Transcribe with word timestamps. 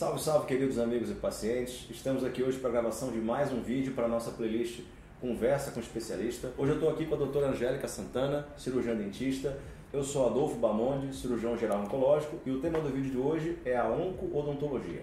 Salve, 0.00 0.18
salve, 0.18 0.46
queridos 0.46 0.78
amigos 0.78 1.10
e 1.10 1.14
pacientes. 1.14 1.86
Estamos 1.90 2.24
aqui 2.24 2.42
hoje 2.42 2.58
para 2.58 2.70
a 2.70 2.72
gravação 2.72 3.12
de 3.12 3.18
mais 3.18 3.52
um 3.52 3.60
vídeo 3.60 3.92
para 3.92 4.06
a 4.06 4.08
nossa 4.08 4.30
playlist 4.30 4.80
Conversa 5.20 5.72
com 5.72 5.78
Especialista. 5.78 6.50
Hoje 6.56 6.72
eu 6.72 6.76
estou 6.76 6.88
aqui 6.88 7.04
com 7.04 7.16
a 7.16 7.18
doutora 7.18 7.48
Angélica 7.48 7.86
Santana, 7.86 8.48
cirurgiã 8.56 8.96
dentista. 8.96 9.58
Eu 9.92 10.02
sou 10.02 10.26
Adolfo 10.26 10.56
Bamonde, 10.56 11.14
cirurgião 11.14 11.54
geral 11.54 11.82
oncológico, 11.82 12.38
e 12.46 12.50
o 12.50 12.60
tema 12.62 12.80
do 12.80 12.88
vídeo 12.88 13.10
de 13.10 13.18
hoje 13.18 13.58
é 13.62 13.76
a 13.76 13.90
onco-odontologia. 13.90 15.02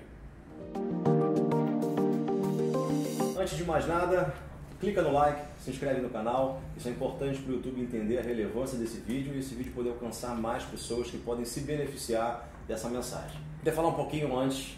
Antes 3.39 3.55
de 3.55 3.65
mais 3.65 3.87
nada, 3.87 4.33
clica 4.79 5.03
no 5.03 5.13
like, 5.13 5.43
se 5.59 5.69
inscreve 5.69 6.01
no 6.01 6.09
canal. 6.09 6.59
Isso 6.75 6.87
é 6.87 6.91
importante 6.91 7.39
para 7.39 7.51
o 7.51 7.55
YouTube 7.57 7.79
entender 7.79 8.17
a 8.17 8.23
relevância 8.23 8.79
desse 8.79 8.97
vídeo 9.01 9.35
e 9.35 9.39
esse 9.41 9.53
vídeo 9.53 9.73
poder 9.73 9.91
alcançar 9.91 10.35
mais 10.35 10.63
pessoas 10.63 11.11
que 11.11 11.19
podem 11.19 11.45
se 11.45 11.59
beneficiar 11.59 12.49
dessa 12.67 12.89
mensagem. 12.89 13.39
Queria 13.59 13.73
falar 13.73 13.89
um 13.89 13.93
pouquinho 13.93 14.35
antes 14.35 14.75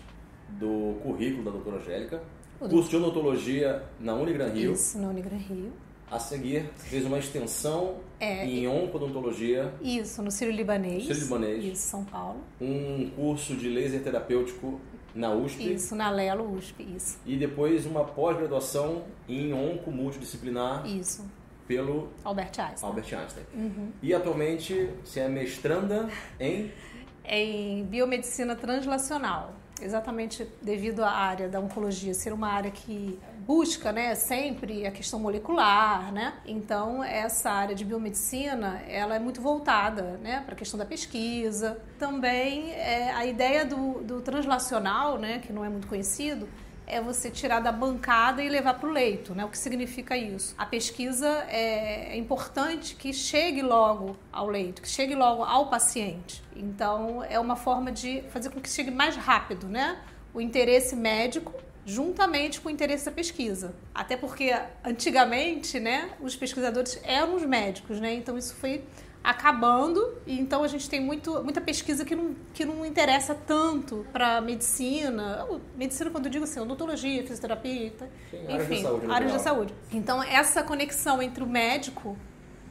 do 0.60 1.00
currículo 1.04 1.44
da 1.44 1.52
doutora 1.52 1.78
Angélica. 1.78 2.22
Curso 2.60 2.90
de 2.90 2.96
odontologia 2.98 3.84
na 4.00 4.14
Unigran 4.16 4.50
Rio. 4.50 4.74
Isso, 4.74 4.98
na 5.00 5.08
Unigran 5.10 5.38
Rio. 5.38 5.72
A 6.12 6.18
seguir, 6.20 6.70
fez 6.76 7.06
uma 7.06 7.20
extensão 7.20 7.98
É, 8.20 8.44
em 8.46 8.68
oncodontologia, 8.68 9.72
Isso, 9.82 10.22
no 10.22 10.32
Círio 10.32 10.54
Libanês. 10.54 11.06
Círio 11.06 11.22
Libanês. 11.22 11.64
Isso, 11.64 11.84
São 11.88 12.04
Paulo. 12.04 12.40
um 12.60 13.10
curso 13.16 13.56
de 13.56 13.70
laser 13.70 14.02
terapêutico 14.04 14.82
na 15.16 15.32
USP 15.34 15.74
Isso, 15.74 15.96
na 15.96 16.10
Lelo 16.10 16.52
USP. 16.56 16.84
Isso, 16.96 17.20
e 17.26 17.38
depois 17.38 17.86
uma 17.86 18.04
pós-graduação 18.04 19.04
em 19.28 19.54
onco 19.54 19.90
multidisciplinar 19.92 20.86
isso. 20.86 21.24
pelo 21.68 22.10
Albert 22.24 22.52
Einstein. 22.60 22.90
Albert 22.90 23.14
Einstein. 23.14 23.44
Uhum. 23.54 23.92
E 24.02 24.14
atualmente 24.14 24.90
você 25.06 25.22
é 25.22 25.30
mestranda 25.30 26.10
em 26.40 26.72
em 27.24 27.86
biomedicina 27.86 28.56
translacional. 28.56 29.54
Exatamente 29.82 30.48
devido 30.62 31.04
à 31.04 31.12
área 31.12 31.48
da 31.48 31.60
oncologia 31.60 32.14
ser 32.14 32.34
uma 32.34 32.50
área 32.50 32.72
que 32.72 33.20
busca, 33.46 33.92
né, 33.92 34.14
sempre 34.14 34.86
a 34.86 34.92
questão 34.92 35.20
molecular, 35.20 36.12
né? 36.12 36.36
Então, 36.46 37.04
essa 37.04 37.50
área 37.50 37.74
de 37.74 37.84
biomedicina, 37.84 38.82
ela 38.88 39.16
é 39.16 39.20
muito 39.20 39.42
voltada, 39.42 40.20
né, 40.22 40.42
para 40.46 40.54
a 40.54 40.58
questão 40.58 40.78
da 40.78 40.86
pesquisa. 40.86 41.82
Também 41.98 42.72
é, 42.74 43.12
a 43.12 43.26
ideia 43.26 43.66
do, 43.66 44.02
do 44.04 44.22
translacional, 44.22 45.18
né, 45.18 45.40
que 45.40 45.52
não 45.52 45.66
é 45.66 45.70
muito 45.70 45.88
conhecido, 45.88 46.48
é 46.90 47.00
você 47.00 47.30
tirar 47.30 47.60
da 47.60 47.72
bancada 47.72 48.44
e 48.44 48.50
levar 48.50 48.74
para 48.74 48.90
o 48.90 48.92
leito, 48.92 49.34
né? 49.36 49.46
O 49.46 49.50
que 49.50 49.58
significa 49.58 50.18
isso? 50.18 50.56
A 50.58 50.66
pesquisa 50.66 51.28
é, 51.48 52.14
é 52.14 52.18
importante 52.18 52.96
que 52.96 53.14
chegue 53.14 53.62
logo 53.62 54.18
ao 54.32 54.48
leito, 54.48 54.82
que 54.82 54.90
chegue 54.90 55.16
logo 55.16 55.44
ao 55.44 55.70
paciente. 55.70 56.44
Então, 56.56 57.24
é 57.24 57.40
uma 57.40 57.56
forma 57.56 57.92
de 57.92 58.24
fazer 58.30 58.50
com 58.50 58.60
que 58.60 58.70
chegue 58.70 58.92
mais 58.92 59.16
rápido, 59.16 59.68
né? 59.68 60.00
O 60.34 60.42
interesse 60.42 60.96
médico 60.96 61.54
juntamente 61.86 62.62
com 62.62 62.70
o 62.70 62.72
interesse 62.72 63.06
da 63.06 63.12
pesquisa. 63.12 63.74
Até 63.94 64.16
porque 64.16 64.56
antigamente, 64.84 65.80
né, 65.80 66.12
os 66.20 66.36
pesquisadores 66.36 67.00
eram 67.04 67.36
os 67.36 67.46
médicos, 67.46 68.00
né? 68.00 68.14
Então 68.14 68.38
isso 68.38 68.54
foi 68.56 68.84
acabando 69.24 70.16
e 70.26 70.40
então 70.40 70.64
a 70.64 70.68
gente 70.68 70.90
tem 70.90 71.00
muito, 71.00 71.44
muita 71.44 71.60
pesquisa 71.60 72.06
que 72.06 72.16
não, 72.16 72.36
que 72.54 72.64
não 72.64 72.86
interessa 72.86 73.36
tanto 73.36 74.06
para 74.14 74.40
medicina, 74.42 75.46
medicina 75.76 76.10
quando 76.10 76.26
eu 76.28 76.32
digo 76.32 76.46
assim, 76.46 76.60
odontologia, 76.60 77.22
fisioterapia, 77.24 77.92
tá? 77.98 78.06
Sim, 78.32 78.46
áreas 78.48 78.62
enfim, 78.72 78.82
saúde 78.82 79.06
áreas 79.06 79.32
da 79.34 79.38
geral. 79.38 79.56
saúde. 79.56 79.74
Então 79.92 80.24
essa 80.24 80.64
conexão 80.64 81.22
entre 81.22 81.44
o 81.44 81.48
médico, 81.48 82.18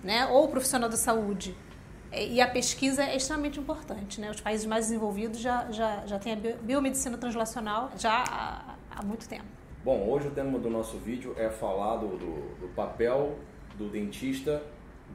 né, 0.03 0.27
ou 0.27 0.45
o 0.45 0.49
profissional 0.49 0.89
da 0.89 0.97
saúde 0.97 1.55
eh, 2.11 2.27
e 2.29 2.41
a 2.41 2.49
pesquisa 2.49 3.03
é 3.05 3.17
extremamente 3.17 3.61
importante, 3.61 4.21
né? 4.21 4.31
Os 4.31 4.41
países 4.41 4.65
mais 4.65 4.87
desenvolvidos 4.87 5.39
já 5.41 5.71
já 5.71 6.07
já 6.07 6.19
têm 6.19 6.33
a 6.33 6.37
bio- 6.37 6.57
biomedicina 6.62 7.19
translacional 7.19 7.91
já 7.99 8.25
há, 8.27 8.75
há 8.91 9.03
muito 9.05 9.29
tempo. 9.29 9.45
Bom, 9.85 10.09
hoje 10.09 10.29
o 10.29 10.31
tema 10.31 10.59
do 10.59 10.71
nosso 10.71 10.97
vídeo 10.99 11.35
é 11.37 11.51
falar 11.51 11.97
do, 11.99 12.09
do, 12.17 12.33
do 12.61 12.69
papel 12.75 13.37
do 13.77 13.89
dentista 13.89 14.62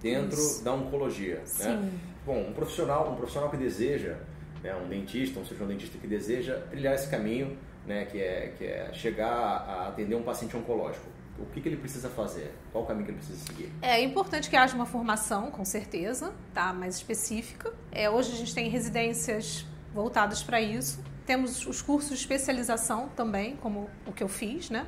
dentro 0.02 0.38
Isso. 0.38 0.63
da 0.63 0.73
oncologia. 0.73 1.38
Né? 1.38 1.44
Sim. 1.45 2.00
Bom, 2.25 2.50
um 2.50 2.53
profissional, 2.53 3.12
um 3.12 3.16
profissional 3.16 3.50
que 3.50 3.57
deseja, 3.57 4.18
né, 4.62 4.73
um 4.75 4.88
dentista, 4.88 5.40
um 5.40 5.44
cirurgião 5.44 5.68
dentista 5.68 5.97
que 5.97 6.07
deseja 6.07 6.59
trilhar 6.69 6.94
esse 6.94 7.09
caminho, 7.09 7.57
né, 7.85 8.06
que, 8.06 8.19
é, 8.19 8.53
que 8.57 8.66
é 8.66 8.94
chegar 8.94 9.29
a 9.29 9.88
atender 9.90 10.16
um 10.16 10.23
paciente 10.23 10.56
oncológico. 10.56 11.06
O 11.38 11.45
que, 11.47 11.59
que 11.59 11.68
ele 11.68 11.78
precisa 11.78 12.09
fazer? 12.09 12.53
Qual 12.72 12.84
o 12.84 12.88
caminho 12.88 13.06
que 13.06 13.12
ele 13.12 13.18
precisa 13.18 13.44
seguir? 13.45 13.72
É 13.81 14.01
importante 14.01 14.50
que 14.50 14.56
haja 14.56 14.75
uma 14.75 14.85
formação, 14.85 15.50
com 15.50 15.66
certeza, 15.66 16.31
tá? 16.53 16.72
mais 16.72 16.95
específica. 16.95 17.73
É, 17.91 18.09
hoje 18.09 18.31
a 18.31 18.35
gente 18.35 18.53
tem 18.53 18.69
residências 18.69 19.66
voltadas 19.94 20.44
para 20.44 20.62
isso. 20.62 21.03
Temos 21.25 21.66
os 21.66 21.81
cursos 21.81 22.09
de 22.09 22.16
especialização 22.16 23.09
também, 23.09 23.56
como 23.57 23.89
o 24.06 24.12
que 24.12 24.23
eu 24.23 24.28
fiz, 24.28 24.69
né? 24.69 24.85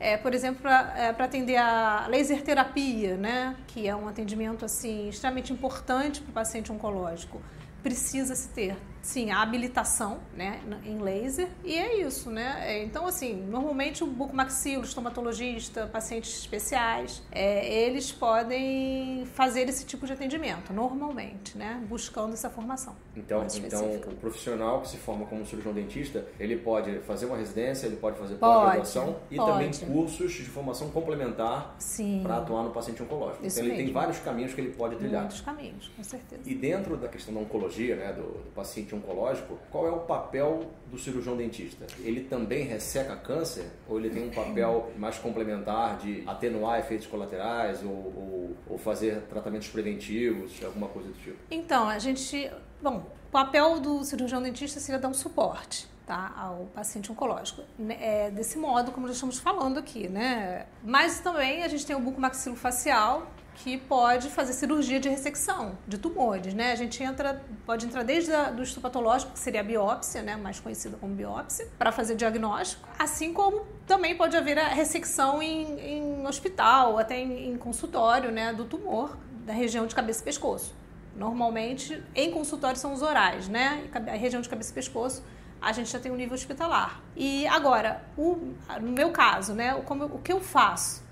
É, 0.00 0.16
por 0.16 0.32
exemplo, 0.32 0.62
para 0.62 1.24
atender 1.24 1.56
a 1.56 2.06
laser 2.06 2.42
terapia, 2.42 3.16
né? 3.16 3.56
que 3.66 3.88
é 3.88 3.96
um 3.96 4.06
atendimento 4.06 4.64
assim 4.64 5.08
extremamente 5.08 5.52
importante 5.52 6.20
para 6.20 6.30
o 6.30 6.32
paciente 6.32 6.70
oncológico. 6.70 7.40
Precisa 7.82 8.34
se 8.36 8.48
ter, 8.48 8.76
sim, 9.02 9.30
a 9.30 9.40
habilitação 9.40 10.18
né, 10.34 10.60
em 10.84 10.98
laser 10.98 11.48
e 11.64 11.74
é 11.76 12.00
isso, 12.00 12.30
né? 12.30 12.62
É, 12.62 12.82
Então, 12.82 13.06
assim, 13.06 13.34
normalmente 13.34 14.02
o 14.04 14.06
bucomaxilo, 14.06 14.84
estomatologista, 14.84 15.86
pacientes 15.86 16.38
especiais, 16.38 17.22
é, 17.30 17.84
eles 17.84 18.12
podem 18.12 19.26
fazer 19.34 19.68
esse 19.68 19.84
tipo 19.84 20.06
de 20.06 20.12
atendimento, 20.12 20.72
normalmente, 20.72 21.56
né? 21.56 21.82
Buscando 21.88 22.32
essa 22.32 22.50
formação. 22.50 22.94
Então, 23.16 23.46
então 23.54 23.90
o 23.92 24.16
profissional 24.16 24.80
que 24.80 24.88
se 24.88 24.96
forma 24.96 25.26
como 25.26 25.44
cirurgião 25.44 25.74
dentista, 25.74 26.24
ele 26.38 26.56
pode 26.56 26.98
fazer 27.00 27.26
uma 27.26 27.36
residência, 27.36 27.86
ele 27.86 27.96
pode 27.96 28.18
fazer 28.18 28.36
pós-graduação 28.36 29.16
e 29.30 29.36
pode. 29.36 29.50
também 29.50 29.70
cursos 29.92 30.32
de 30.32 30.44
formação 30.44 30.90
complementar 30.90 31.76
para 32.22 32.38
atuar 32.38 32.62
no 32.64 32.70
paciente 32.70 33.02
oncológico. 33.02 33.46
Isso 33.46 33.58
então 33.58 33.68
ele 33.68 33.76
tem 33.76 33.86
mesmo. 33.86 34.00
vários 34.00 34.18
caminhos 34.18 34.54
que 34.54 34.60
ele 34.60 34.72
pode 34.72 34.96
trilhar. 34.96 35.22
muitos 35.22 35.40
caminhos, 35.40 35.88
com 35.96 36.04
certeza. 36.04 36.42
E 36.44 36.54
dentro 36.54 36.96
da 36.96 37.08
questão 37.08 37.34
da 37.34 37.40
oncologia, 37.40 37.96
né, 37.96 38.12
do, 38.12 38.22
do 38.22 38.50
paciente 38.54 38.87
oncológico, 38.94 39.58
qual 39.70 39.86
é 39.86 39.90
o 39.90 40.00
papel 40.00 40.70
do 40.90 40.98
cirurgião 40.98 41.36
dentista? 41.36 41.86
Ele 42.00 42.22
também 42.22 42.64
resseca 42.64 43.16
câncer 43.16 43.66
ou 43.88 43.98
ele 43.98 44.10
tem 44.10 44.28
um 44.28 44.30
papel 44.30 44.90
mais 44.96 45.18
complementar 45.18 45.98
de 45.98 46.22
atenuar 46.26 46.78
efeitos 46.78 47.06
colaterais 47.06 47.82
ou, 47.82 47.90
ou, 47.90 48.56
ou 48.70 48.78
fazer 48.78 49.22
tratamentos 49.22 49.68
preventivos, 49.68 50.62
alguma 50.64 50.88
coisa 50.88 51.08
do 51.08 51.14
tipo? 51.14 51.36
Então, 51.50 51.88
a 51.88 51.98
gente. 51.98 52.50
Bom, 52.82 53.04
o 53.28 53.30
papel 53.30 53.80
do 53.80 54.04
cirurgião 54.04 54.40
dentista 54.40 54.80
seria 54.80 55.00
dar 55.00 55.08
um 55.08 55.14
suporte 55.14 55.86
tá, 56.06 56.32
ao 56.34 56.64
paciente 56.74 57.12
oncológico. 57.12 57.62
Né, 57.78 57.96
É, 58.00 58.30
desse 58.30 58.56
modo, 58.56 58.90
como 58.92 59.06
nós 59.06 59.16
estamos 59.16 59.38
falando 59.38 59.78
aqui, 59.78 60.08
né? 60.08 60.66
Mas 60.82 61.20
também 61.20 61.62
a 61.62 61.68
gente 61.68 61.84
tem 61.84 61.94
o 61.94 62.00
bucomaxilofacial, 62.00 63.26
que 63.62 63.76
pode 63.76 64.28
fazer 64.30 64.52
cirurgia 64.52 65.00
de 65.00 65.08
ressecção 65.08 65.76
de 65.86 65.98
tumores, 65.98 66.54
né? 66.54 66.72
A 66.72 66.76
gente 66.76 67.02
entra, 67.02 67.42
pode 67.66 67.86
entrar 67.86 68.02
desde 68.04 68.32
a, 68.32 68.50
do 68.50 68.62
estudo 68.62 68.82
patológico, 68.82 69.32
que 69.32 69.38
seria 69.38 69.60
a 69.60 69.64
biópsia, 69.64 70.22
né? 70.22 70.36
Mais 70.36 70.60
conhecida 70.60 70.96
como 70.96 71.14
biópsia, 71.14 71.68
para 71.78 71.90
fazer 71.90 72.14
diagnóstico, 72.14 72.88
assim 72.98 73.32
como 73.32 73.66
também 73.86 74.16
pode 74.16 74.36
haver 74.36 74.58
a 74.58 74.68
ressecção 74.68 75.42
em, 75.42 75.78
em 75.80 76.26
hospital, 76.26 76.98
até 76.98 77.18
em, 77.18 77.50
em 77.52 77.56
consultório, 77.56 78.30
né? 78.30 78.52
Do 78.52 78.64
tumor 78.64 79.16
da 79.44 79.52
região 79.52 79.86
de 79.86 79.94
cabeça 79.94 80.20
e 80.20 80.24
pescoço. 80.24 80.74
Normalmente, 81.16 82.00
em 82.14 82.30
consultório 82.30 82.78
são 82.78 82.92
os 82.92 83.02
orais, 83.02 83.48
né? 83.48 83.88
A 83.92 84.12
região 84.12 84.40
de 84.40 84.48
cabeça 84.48 84.70
e 84.70 84.74
pescoço, 84.74 85.22
a 85.60 85.72
gente 85.72 85.90
já 85.90 85.98
tem 85.98 86.12
um 86.12 86.16
nível 86.16 86.34
hospitalar. 86.34 87.02
E 87.16 87.44
agora, 87.48 88.02
o- 88.16 88.54
no 88.80 88.92
meu 88.92 89.10
caso, 89.10 89.52
né? 89.52 89.74
Como, 89.84 90.04
o 90.04 90.18
que 90.20 90.32
eu 90.32 90.40
faço? 90.40 91.02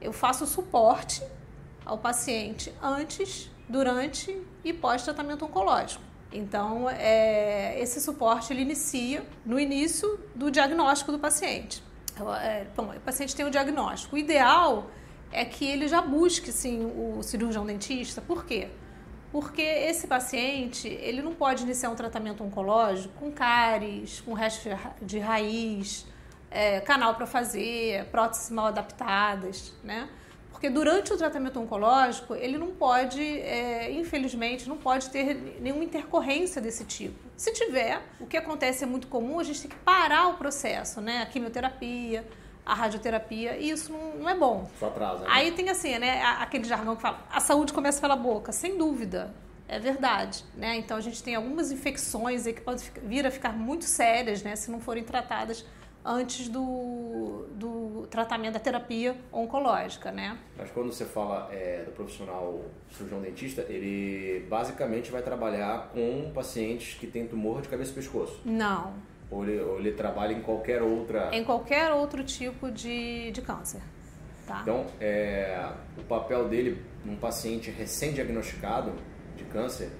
Eu 0.00 0.12
faço 0.12 0.44
suporte 0.46 1.22
ao 1.84 1.98
paciente 1.98 2.72
antes, 2.82 3.50
durante 3.68 4.40
e 4.64 4.72
pós-tratamento 4.72 5.44
oncológico. 5.44 6.02
Então, 6.32 6.88
é, 6.88 7.78
esse 7.80 8.00
suporte 8.00 8.52
ele 8.52 8.62
inicia 8.62 9.22
no 9.44 9.60
início 9.60 10.18
do 10.34 10.50
diagnóstico 10.50 11.12
do 11.12 11.18
paciente. 11.18 11.82
É, 12.42 12.64
bom, 12.76 12.92
o 12.94 13.00
paciente 13.00 13.34
tem 13.34 13.44
o 13.44 13.50
diagnóstico. 13.50 14.16
O 14.16 14.18
ideal 14.18 14.90
é 15.30 15.44
que 15.44 15.64
ele 15.64 15.88
já 15.88 16.00
busque 16.00 16.52
sim 16.52 16.84
o 16.84 17.22
cirurgião 17.22 17.64
dentista. 17.66 18.20
Por 18.20 18.44
quê? 18.44 18.68
Porque 19.30 19.62
esse 19.62 20.06
paciente, 20.06 20.86
ele 20.88 21.22
não 21.22 21.34
pode 21.34 21.62
iniciar 21.62 21.88
um 21.90 21.94
tratamento 21.94 22.44
oncológico 22.44 23.14
com 23.18 23.32
cáries, 23.32 24.20
com 24.20 24.34
resto 24.34 24.68
de 24.68 24.74
ra- 24.74 24.94
de 25.00 25.18
raiz, 25.18 26.06
é, 26.50 26.80
canal 26.80 27.14
para 27.14 27.26
fazer, 27.26 28.04
próteses 28.06 28.50
mal 28.50 28.66
adaptadas, 28.66 29.72
né? 29.82 30.08
Porque 30.52 30.70
durante 30.70 31.12
o 31.12 31.16
tratamento 31.16 31.58
oncológico, 31.58 32.36
ele 32.36 32.56
não 32.56 32.68
pode, 32.68 33.20
é, 33.20 33.90
infelizmente, 33.90 34.68
não 34.68 34.76
pode 34.76 35.10
ter 35.10 35.58
nenhuma 35.60 35.82
intercorrência 35.82 36.62
desse 36.62 36.84
tipo. 36.84 37.18
Se 37.36 37.52
tiver, 37.52 38.00
o 38.20 38.26
que 38.26 38.36
acontece 38.36 38.84
é 38.84 38.86
muito 38.86 39.08
comum, 39.08 39.40
a 39.40 39.42
gente 39.42 39.62
tem 39.62 39.70
que 39.70 39.76
parar 39.76 40.28
o 40.28 40.34
processo, 40.34 41.00
né? 41.00 41.22
A 41.22 41.26
quimioterapia, 41.26 42.24
a 42.64 42.74
radioterapia, 42.74 43.56
e 43.56 43.70
isso 43.70 43.90
não, 43.92 44.14
não 44.22 44.28
é 44.28 44.36
bom. 44.36 44.70
Só 44.78 44.86
atrasa. 44.86 45.24
né? 45.24 45.26
Aí 45.30 45.50
tem 45.50 45.68
assim, 45.68 45.98
né, 45.98 46.22
aquele 46.38 46.62
jargão 46.62 46.94
que 46.94 47.02
fala, 47.02 47.26
a 47.28 47.40
saúde 47.40 47.72
começa 47.72 48.00
pela 48.00 48.14
boca, 48.14 48.52
sem 48.52 48.78
dúvida. 48.78 49.34
é 49.66 49.80
verdade, 49.80 50.44
né? 50.54 50.76
Então 50.76 50.96
a 50.96 51.00
gente 51.00 51.20
tem 51.22 51.34
algumas 51.34 51.72
infecções 51.72 52.46
aí 52.46 52.52
que 52.52 52.60
podem 52.60 52.84
vir 53.02 53.26
a 53.26 53.30
ficar 53.32 53.52
muito 53.52 53.84
sérias, 53.84 54.42
né, 54.44 54.54
se 54.54 54.70
não 54.70 54.78
forem 54.80 55.02
tratadas 55.02 55.64
antes 56.04 56.48
do, 56.48 57.46
do 57.52 58.06
tratamento 58.10 58.54
da 58.54 58.60
terapia 58.60 59.16
oncológica, 59.32 60.10
né? 60.10 60.38
Mas 60.56 60.70
quando 60.70 60.92
você 60.92 61.04
fala 61.04 61.48
é, 61.52 61.84
do 61.84 61.92
profissional 61.92 62.64
cirurgião 62.90 63.20
dentista, 63.20 63.62
ele 63.68 64.46
basicamente 64.48 65.10
vai 65.10 65.22
trabalhar 65.22 65.90
com 65.92 66.30
pacientes 66.34 66.94
que 66.94 67.06
têm 67.06 67.26
tumor 67.26 67.62
de 67.62 67.68
cabeça 67.68 67.92
e 67.92 67.94
pescoço? 67.94 68.40
Não. 68.44 68.94
Ou 69.30 69.44
ele, 69.44 69.60
ou 69.60 69.78
ele 69.78 69.92
trabalha 69.92 70.32
em 70.32 70.42
qualquer 70.42 70.82
outra... 70.82 71.30
Em 71.32 71.44
qualquer 71.44 71.92
outro 71.92 72.22
tipo 72.22 72.70
de, 72.70 73.30
de 73.30 73.40
câncer. 73.40 73.80
Tá. 74.46 74.60
Então, 74.62 74.86
é, 75.00 75.70
o 75.96 76.02
papel 76.02 76.48
dele 76.48 76.82
num 77.04 77.16
paciente 77.16 77.70
recém-diagnosticado 77.70 78.92
de 79.36 79.44
câncer 79.44 79.90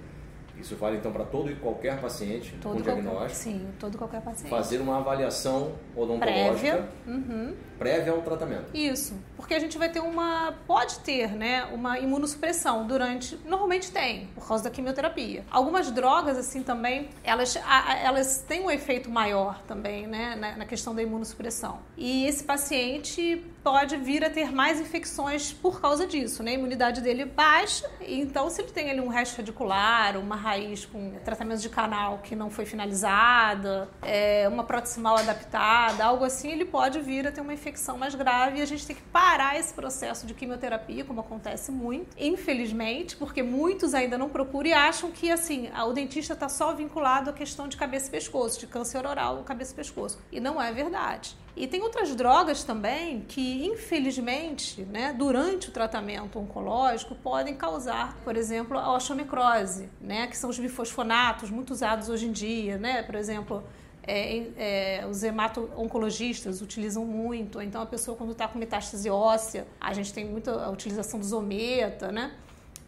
isso 0.56 0.76
vale 0.76 0.99
então 0.99 1.12
para 1.12 1.25
todo 1.25 1.50
e 1.50 1.54
qualquer 1.56 2.00
paciente 2.00 2.54
todo 2.60 2.75
com 2.76 2.82
diagnóstico. 2.82 3.16
Qualquer, 3.16 3.34
sim, 3.34 3.66
todo 3.78 3.94
e 3.94 3.99
qualquer 3.99 4.20
paciente. 4.20 4.50
Fazer 4.50 4.78
uma 4.78 4.99
avaliação 4.99 5.72
odontológica 5.96 6.22
prévia, 6.22 6.88
uhum. 7.06 7.54
Prévia 7.82 8.12
ao 8.12 8.23
tratamento. 8.23 8.67
Isso, 8.73 9.14
porque 9.37 9.55
a 9.55 9.58
gente 9.58 9.76
vai 9.76 9.88
ter 9.88 10.00
uma, 10.00 10.55
pode 10.67 11.00
ter, 11.00 11.32
né, 11.32 11.64
uma 11.73 11.99
imunossupressão 11.99 12.87
durante, 12.87 13.37
normalmente 13.44 13.90
tem, 13.90 14.29
por 14.34 14.46
causa 14.46 14.64
da 14.64 14.70
quimioterapia. 14.70 15.44
Algumas 15.50 15.90
drogas 15.90 16.38
assim 16.38 16.62
também, 16.62 17.08
elas, 17.25 17.56
elas 18.02 18.44
têm 18.46 18.61
um 18.61 18.70
efeito 18.70 19.11
maior 19.11 19.61
também, 19.67 20.06
né, 20.06 20.37
na, 20.37 20.56
na 20.58 20.64
questão 20.64 20.94
da 20.94 21.02
imunossupressão. 21.02 21.81
E 21.96 22.25
esse 22.26 22.44
paciente 22.44 23.44
pode 23.62 23.96
vir 23.96 24.25
a 24.25 24.31
ter 24.31 24.52
mais 24.52 24.81
infecções 24.81 25.52
por 25.52 25.81
causa 25.81 26.06
disso, 26.06 26.43
né? 26.43 26.50
A 26.50 26.55
imunidade 26.55 27.00
dele 27.00 27.25
baixa, 27.25 27.88
então 28.00 28.50
se 28.50 28.61
ele 28.61 28.73
tem 28.73 28.90
ali 28.90 29.00
um 29.00 29.08
resto 29.08 29.37
radicular, 29.37 30.19
uma 30.19 30.35
raiz 30.35 30.85
com 30.85 31.12
tratamento 31.25 31.61
de 31.61 31.69
canal 31.69 32.19
que 32.19 32.35
não 32.35 32.50
foi 32.50 32.64
finalizada, 32.64 33.88
é, 34.02 34.49
uma 34.49 34.64
proximal 34.64 35.17
adaptada, 35.17 36.05
algo 36.05 36.25
assim, 36.25 36.50
ele 36.50 36.64
pode 36.64 37.00
vir 37.00 37.26
a 37.26 37.32
ter 37.32 37.40
uma 37.40 37.55
infecção 37.55 37.72
mais 37.99 38.15
grave 38.15 38.59
e 38.59 38.63
a 38.63 38.67
gente 38.67 38.87
tem 38.87 38.97
que 38.97 39.03
parar 39.03 39.59
esse 39.59 39.73
processo 39.73 40.27
de 40.27 40.35
quimioterapia, 40.35 41.05
como 41.05 41.21
acontece 41.21 41.71
muito, 41.71 42.17
infelizmente, 42.19 43.17
porque 43.17 43.43
muitos 43.43 43.95
ainda 43.95 44.19
não 44.19 44.29
procuram 44.29 44.69
e 44.69 44.73
acham 44.73 45.11
que 45.11 45.31
assim, 45.31 45.71
o 45.87 45.93
dentista 45.93 46.35
está 46.35 46.49
só 46.49 46.75
vinculado 46.75 47.31
à 47.31 47.33
questão 47.33 47.69
de 47.69 47.77
cabeça 47.77 48.09
e 48.09 48.11
pescoço, 48.11 48.59
de 48.59 48.67
câncer 48.67 49.07
oral, 49.07 49.43
cabeça 49.45 49.73
e 49.73 49.77
pescoço. 49.77 50.19
E 50.31 50.41
não 50.41 50.61
é 50.61 50.73
verdade. 50.73 51.37
E 51.55 51.67
tem 51.67 51.83
outras 51.83 52.17
drogas 52.17 52.65
também 52.65 53.21
que, 53.29 53.67
infelizmente, 53.67 54.83
né, 54.83 55.13
durante 55.13 55.69
o 55.69 55.73
tratamento 55.73 56.39
oncológico, 56.39 57.15
podem 57.15 57.55
causar, 57.55 58.17
por 58.25 58.37
exemplo, 58.37 58.79
a 58.79 58.95
osteonecrose, 58.95 59.91
né, 60.01 60.27
que 60.29 60.37
são 60.37 60.49
os 60.49 60.59
bifosfonatos 60.59 61.51
muito 61.51 61.73
usados 61.73 62.09
hoje 62.09 62.27
em 62.27 62.33
dia, 62.33 62.79
né, 62.79 63.03
por 63.03 63.15
exemplo. 63.15 63.63
É, 64.04 64.46
é, 64.56 65.06
os 65.06 65.22
hemato-oncologistas 65.22 66.60
utilizam 66.60 67.04
muito, 67.04 67.62
então 67.62 67.81
a 67.81 67.87
pessoa 67.87 68.16
quando 68.16 68.32
está 68.32 68.49
com 68.49 68.58
metástase 68.58 69.08
óssea, 69.08 69.66
a 69.81 69.93
gente 69.93 70.12
tem 70.12 70.25
muita 70.25 70.69
utilização 70.70 71.20
do 71.20 71.25
zometa, 71.25 72.10
né? 72.10 72.32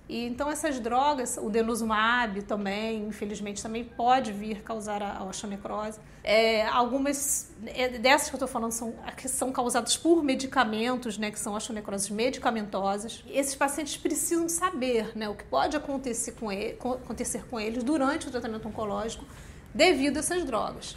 E 0.06 0.26
então 0.26 0.50
essas 0.50 0.78
drogas, 0.78 1.38
o 1.40 1.48
denosumab 1.48 2.42
também, 2.42 3.06
infelizmente, 3.06 3.62
também 3.62 3.84
pode 3.84 4.32
vir 4.32 4.62
causar 4.62 5.02
a 5.02 5.24
osteonecrose. 5.24 5.98
É, 6.22 6.66
algumas 6.66 7.50
é, 7.64 7.88
dessas 7.88 8.28
que 8.28 8.34
eu 8.34 8.36
estou 8.36 8.48
falando 8.48 8.72
são, 8.72 8.94
que 9.16 9.28
são 9.28 9.50
causadas 9.50 9.96
por 9.96 10.22
medicamentos, 10.22 11.16
né, 11.16 11.30
que 11.30 11.38
são 11.38 11.54
osteonecroses 11.54 12.10
medicamentosas. 12.10 13.24
Esses 13.30 13.54
pacientes 13.54 13.96
precisam 13.96 14.46
saber 14.46 15.16
né, 15.16 15.26
o 15.26 15.34
que 15.34 15.44
pode 15.44 15.74
acontecer 15.74 16.32
com, 16.32 16.52
ele, 16.52 16.72
acontecer 16.78 17.46
com 17.46 17.58
eles 17.58 17.82
durante 17.82 18.28
o 18.28 18.30
tratamento 18.30 18.68
oncológico 18.68 19.24
devido 19.72 20.18
a 20.18 20.20
essas 20.20 20.44
drogas. 20.44 20.96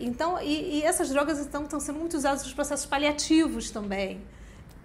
Então, 0.00 0.40
e, 0.40 0.78
e 0.78 0.82
essas 0.82 1.10
drogas 1.10 1.38
então, 1.38 1.64
estão 1.64 1.78
sendo 1.78 1.98
muito 1.98 2.16
usadas 2.16 2.42
nos 2.42 2.54
processos 2.54 2.86
paliativos 2.86 3.70
também. 3.70 4.20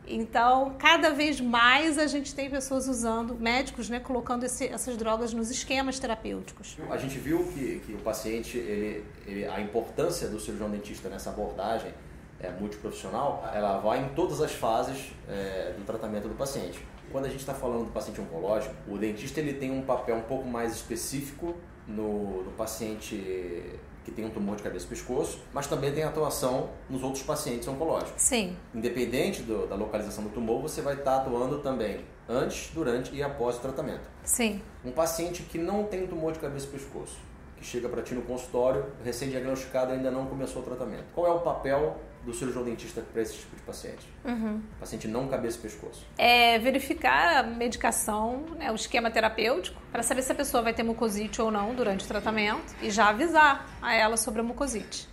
Então, 0.08 0.76
cada 0.78 1.10
vez 1.12 1.42
mais 1.42 1.98
a 1.98 2.06
gente 2.06 2.36
tem 2.36 2.50
pessoas 2.50 2.88
usando, 2.88 3.36
médicos, 3.36 3.90
né, 3.90 4.00
colocando 4.00 4.44
esse, 4.44 4.68
essas 4.68 4.96
drogas 4.98 5.34
nos 5.34 5.50
esquemas 5.50 5.98
terapêuticos. 5.98 6.78
A 6.92 6.98
gente 6.98 7.18
viu 7.18 7.44
que, 7.46 7.80
que 7.80 7.94
o 7.94 7.98
paciente, 8.00 8.58
ele, 8.58 9.04
ele, 9.26 9.46
a 9.48 9.60
importância 9.60 10.28
do 10.28 10.40
cirurgião 10.40 10.70
dentista 10.70 11.10
nessa 11.10 11.32
abordagem 11.32 11.92
é, 12.40 12.52
multiprofissional, 12.52 13.50
ela 13.54 13.80
vai 13.80 14.04
em 14.04 14.10
todas 14.10 14.42
as 14.42 14.52
fases 14.52 15.12
é, 15.28 15.74
do 15.76 15.84
tratamento 15.86 16.28
do 16.28 16.36
paciente. 16.36 16.80
Quando 17.12 17.26
a 17.26 17.30
gente 17.30 17.40
está 17.40 17.54
falando 17.54 17.86
do 17.86 17.92
paciente 17.92 18.22
oncológico, 18.22 18.76
o 18.88 18.98
dentista 18.98 19.40
ele 19.40 19.54
tem 19.54 19.72
um 19.72 19.82
papel 19.82 20.18
um 20.18 20.24
pouco 20.24 20.48
mais 20.48 20.74
específico 20.74 21.56
no, 21.88 22.44
no 22.44 22.52
paciente 22.52 23.80
que 24.06 24.12
tem 24.12 24.24
um 24.24 24.30
tumor 24.30 24.56
de 24.56 24.62
cabeça 24.62 24.86
e 24.86 24.90
pescoço, 24.90 25.40
mas 25.52 25.66
também 25.66 25.92
tem 25.92 26.04
atuação 26.04 26.69
nos 26.88 27.02
outros 27.02 27.24
pacientes 27.24 27.68
oncológicos. 27.68 28.22
Sim. 28.22 28.56
Independente 28.74 29.42
do, 29.42 29.68
da 29.68 29.75
localização 29.75 30.24
do 30.24 30.30
tumor, 30.30 30.62
você 30.62 30.80
vai 30.81 30.94
estar 30.94 31.18
atuando 31.18 31.57
também 31.57 32.06
antes, 32.30 32.72
durante 32.74 33.13
e 33.16 33.24
após 33.24 33.57
o 33.57 33.60
tratamento. 33.60 34.07
Sim. 34.24 34.62
Um 34.86 34.92
paciente 34.92 35.42
que 35.44 35.57
não 35.57 35.84
tem 35.84 36.06
tumor 36.06 36.31
de 36.31 36.40
cabeça 36.40 36.68
e 36.68 36.69
pescoço, 36.69 37.18
que 37.57 37.66
chega 37.66 37.90
para 37.90 38.04
ti 38.04 38.13
no 38.13 38.22
consultório, 38.22 38.86
recém-diagnosticado 39.04 39.92
ainda 39.92 40.12
não 40.12 40.28
começou 40.28 40.62
o 40.62 40.66
tratamento. 40.66 41.06
Qual 41.16 41.25
é 41.25 41.31
o 41.31 41.40
papel 41.40 41.98
do 42.25 42.33
cirurgião 42.33 42.63
dentista 42.63 43.01
para 43.01 43.22
esse 43.22 43.36
tipo 43.36 43.56
de 43.56 43.62
paciente? 43.62 44.07
Uhum. 44.24 44.62
Paciente 44.80 45.07
não 45.07 45.27
cabeça 45.27 45.57
e 45.57 45.62
pescoço. 45.62 46.06
É 46.18 46.57
verificar 46.60 47.38
a 47.38 47.44
medicação, 47.44 48.45
né, 48.57 48.72
o 48.72 48.75
esquema 48.75 49.12
terapêutico, 49.12 49.80
para 49.92 50.04
saber 50.04 50.24
se 50.24 50.31
a 50.31 50.36
pessoa 50.36 50.63
vai 50.63 50.74
ter 50.74 50.83
mucosite 50.83 51.42
ou 51.42 51.51
não 51.51 51.75
durante 51.75 52.04
o 52.04 52.07
tratamento 52.07 52.75
e 52.81 52.89
já 52.89 53.10
avisar 53.10 53.69
a 53.81 53.94
ela 53.94 54.18
sobre 54.18 54.42
a 54.42 54.44
mucosite. 54.44 55.07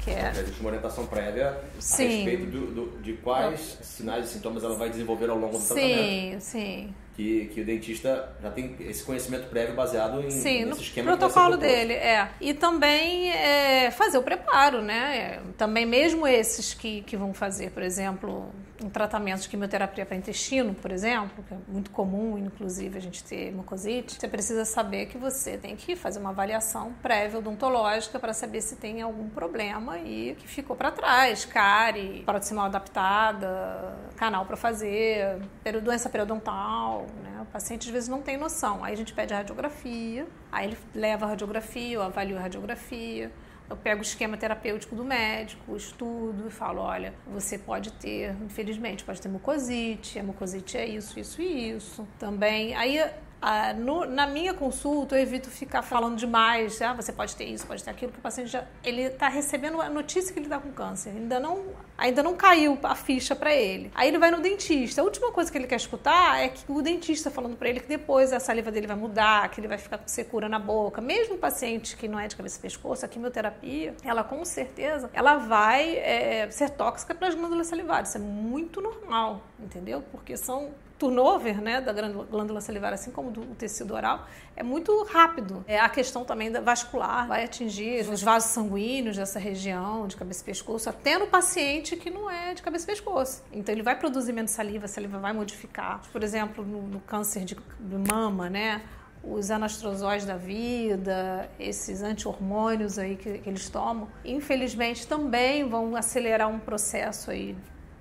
Que 0.00 0.10
é... 0.10 0.30
Existe 0.30 0.60
uma 0.60 0.68
orientação 0.68 1.06
prévia 1.06 1.60
Sim. 1.78 2.04
a 2.04 2.08
respeito 2.08 2.46
do, 2.46 2.66
do, 2.66 3.02
de 3.02 3.12
quais 3.14 3.78
sinais 3.82 4.30
e 4.30 4.32
sintomas 4.32 4.64
ela 4.64 4.76
vai 4.76 4.88
desenvolver 4.88 5.28
ao 5.28 5.36
longo 5.36 5.58
do 5.58 5.62
sim, 5.62 5.74
tratamento. 5.74 6.40
Sim, 6.40 6.40
sim 6.40 6.94
que, 7.16 7.46
que 7.46 7.62
o 7.62 7.64
dentista 7.64 8.28
já 8.42 8.50
tem 8.50 8.76
esse 8.80 9.02
conhecimento 9.02 9.48
prévio 9.48 9.74
baseado 9.74 10.20
em 10.20 10.30
Sim, 10.30 10.66
nesse 10.66 10.82
esquema 10.82 11.10
no 11.10 11.16
protocolo 11.16 11.56
dele, 11.56 11.94
é. 11.94 12.28
E 12.38 12.52
também 12.52 13.30
é, 13.30 13.90
fazer 13.90 14.18
o 14.18 14.22
preparo, 14.22 14.82
né? 14.82 15.16
É, 15.16 15.40
também 15.56 15.86
mesmo 15.86 16.26
esses 16.26 16.74
que, 16.74 17.00
que 17.02 17.16
vão 17.16 17.32
fazer, 17.32 17.70
por 17.70 17.82
exemplo, 17.82 18.52
um 18.84 18.90
tratamento 18.90 19.40
de 19.40 19.48
quimioterapia 19.48 20.04
para 20.04 20.16
intestino, 20.16 20.74
por 20.74 20.92
exemplo, 20.92 21.42
que 21.48 21.54
é 21.54 21.56
muito 21.66 21.90
comum, 21.90 22.36
inclusive, 22.36 22.98
a 22.98 23.00
gente 23.00 23.24
ter 23.24 23.50
mucosite, 23.50 24.16
você 24.20 24.28
precisa 24.28 24.66
saber 24.66 25.06
que 25.06 25.16
você 25.16 25.56
tem 25.56 25.74
que 25.74 25.96
fazer 25.96 26.18
uma 26.18 26.30
avaliação 26.30 26.92
prévia 27.02 27.38
odontológica 27.38 28.18
para 28.18 28.34
saber 28.34 28.60
se 28.60 28.76
tem 28.76 29.00
algum 29.00 29.30
problema 29.30 29.98
e 29.98 30.34
que 30.38 30.46
ficou 30.46 30.76
para 30.76 30.90
trás, 30.90 31.46
cárie, 31.46 32.22
paroximal 32.24 32.66
adaptada, 32.66 33.96
canal 34.16 34.44
para 34.44 34.56
fazer, 34.56 35.38
doença 35.82 36.08
periodontal, 36.08 37.05
né? 37.22 37.40
O 37.42 37.46
paciente 37.46 37.86
às 37.86 37.92
vezes 37.92 38.08
não 38.08 38.22
tem 38.22 38.36
noção. 38.36 38.84
Aí 38.84 38.92
a 38.92 38.96
gente 38.96 39.12
pede 39.12 39.32
a 39.32 39.38
radiografia, 39.38 40.26
aí 40.50 40.68
ele 40.68 40.78
leva 40.94 41.26
a 41.26 41.28
radiografia, 41.28 41.94
eu 41.94 42.02
avalio 42.02 42.36
a 42.36 42.40
radiografia, 42.40 43.30
eu 43.68 43.76
pego 43.76 44.00
o 44.00 44.02
esquema 44.02 44.36
terapêutico 44.36 44.94
do 44.94 45.04
médico, 45.04 45.76
estudo 45.76 46.46
e 46.46 46.50
falo, 46.50 46.80
olha, 46.80 47.12
você 47.26 47.58
pode 47.58 47.92
ter, 47.94 48.34
infelizmente, 48.44 49.02
pode 49.02 49.20
ter 49.20 49.28
mucosite, 49.28 50.18
a 50.18 50.22
mucosite 50.22 50.76
é 50.76 50.86
isso, 50.86 51.18
isso 51.18 51.42
e 51.42 51.70
isso. 51.70 52.06
Também, 52.18 52.74
aí 52.74 52.98
ah, 53.40 53.72
no, 53.74 54.04
na 54.06 54.26
minha 54.26 54.54
consulta, 54.54 55.14
eu 55.16 55.22
evito 55.22 55.50
ficar 55.50 55.82
falando 55.82 56.16
demais. 56.16 56.80
Ah, 56.80 56.94
você 56.94 57.12
pode 57.12 57.36
ter 57.36 57.44
isso, 57.44 57.66
pode 57.66 57.84
ter 57.84 57.90
aquilo, 57.90 58.10
que 58.10 58.18
o 58.18 58.22
paciente 58.22 58.50
já 58.50 58.64
ele 58.82 59.02
está 59.02 59.28
recebendo 59.28 59.80
a 59.80 59.88
notícia 59.88 60.32
que 60.32 60.38
ele 60.38 60.46
está 60.46 60.58
com 60.58 60.72
câncer. 60.72 61.10
Ainda 61.10 61.38
não, 61.38 61.64
ainda 61.96 62.22
não 62.22 62.34
caiu 62.34 62.78
a 62.82 62.94
ficha 62.94 63.36
para 63.36 63.54
ele. 63.54 63.90
Aí 63.94 64.08
ele 64.08 64.18
vai 64.18 64.30
no 64.30 64.40
dentista. 64.40 65.00
A 65.00 65.04
última 65.04 65.30
coisa 65.32 65.50
que 65.52 65.58
ele 65.58 65.66
quer 65.66 65.76
escutar 65.76 66.40
é 66.40 66.48
que 66.48 66.64
o 66.68 66.80
dentista 66.80 67.30
falando 67.30 67.56
para 67.56 67.68
ele 67.68 67.80
que 67.80 67.88
depois 67.88 68.32
a 68.32 68.40
saliva 68.40 68.70
dele 68.70 68.86
vai 68.86 68.96
mudar, 68.96 69.48
que 69.50 69.60
ele 69.60 69.68
vai 69.68 69.78
ficar 69.78 69.98
com 69.98 70.08
secura 70.08 70.48
na 70.48 70.58
boca. 70.58 71.00
Mesmo 71.00 71.34
o 71.34 71.38
paciente 71.38 71.96
que 71.96 72.08
não 72.08 72.18
é 72.18 72.26
de 72.26 72.36
cabeça 72.36 72.58
e 72.58 72.62
pescoço, 72.62 73.04
a 73.04 73.08
quimioterapia, 73.08 73.94
ela 74.02 74.24
com 74.24 74.44
certeza, 74.44 75.10
ela 75.12 75.36
vai 75.36 75.96
é, 75.98 76.50
ser 76.50 76.70
tóxica 76.70 77.14
para 77.14 77.28
as 77.28 77.34
glândulas 77.34 77.66
salivares. 77.66 78.08
Isso 78.08 78.18
é 78.18 78.20
muito 78.20 78.80
normal, 78.80 79.42
entendeu? 79.60 80.02
Porque 80.10 80.36
são 80.36 80.70
turnover 80.98 81.60
né, 81.60 81.80
da 81.80 81.92
glândula 81.92 82.60
salivar, 82.60 82.92
assim 82.92 83.10
como 83.10 83.30
do 83.30 83.42
tecido 83.54 83.94
oral, 83.94 84.26
é 84.56 84.62
muito 84.62 85.04
rápido. 85.04 85.64
É 85.66 85.78
a 85.78 85.88
questão 85.88 86.24
também 86.24 86.50
da 86.50 86.60
vascular 86.60 87.26
vai 87.26 87.44
atingir 87.44 88.08
os 88.08 88.22
vasos 88.22 88.50
sanguíneos 88.50 89.16
dessa 89.16 89.38
região 89.38 90.06
de 90.06 90.16
cabeça 90.16 90.42
e 90.42 90.44
pescoço, 90.44 90.88
até 90.88 91.18
no 91.18 91.26
paciente 91.26 91.96
que 91.96 92.10
não 92.10 92.30
é 92.30 92.54
de 92.54 92.62
cabeça 92.62 92.84
e 92.84 92.86
pescoço. 92.86 93.42
Então 93.52 93.74
ele 93.74 93.82
vai 93.82 93.98
produzir 93.98 94.32
menos 94.32 94.50
saliva, 94.50 94.86
a 94.86 94.88
saliva 94.88 95.18
vai 95.18 95.32
modificar. 95.32 96.00
Por 96.12 96.22
exemplo, 96.22 96.64
no, 96.64 96.82
no 96.82 97.00
câncer 97.00 97.44
de, 97.44 97.54
de 97.54 98.12
mama, 98.12 98.48
né? 98.48 98.82
os 99.22 99.50
anastrozóis 99.50 100.24
da 100.24 100.36
vida, 100.36 101.50
esses 101.58 102.02
anti-hormônios 102.02 102.96
aí 102.96 103.16
que, 103.16 103.38
que, 103.38 103.48
eles 103.48 103.68
tomam, 103.68 104.08
infelizmente 104.24 105.06
também 105.06 105.68
vão 105.68 105.96
acelerar 105.96 106.48
um 106.48 106.60
processo 106.60 107.32
aí 107.32 107.56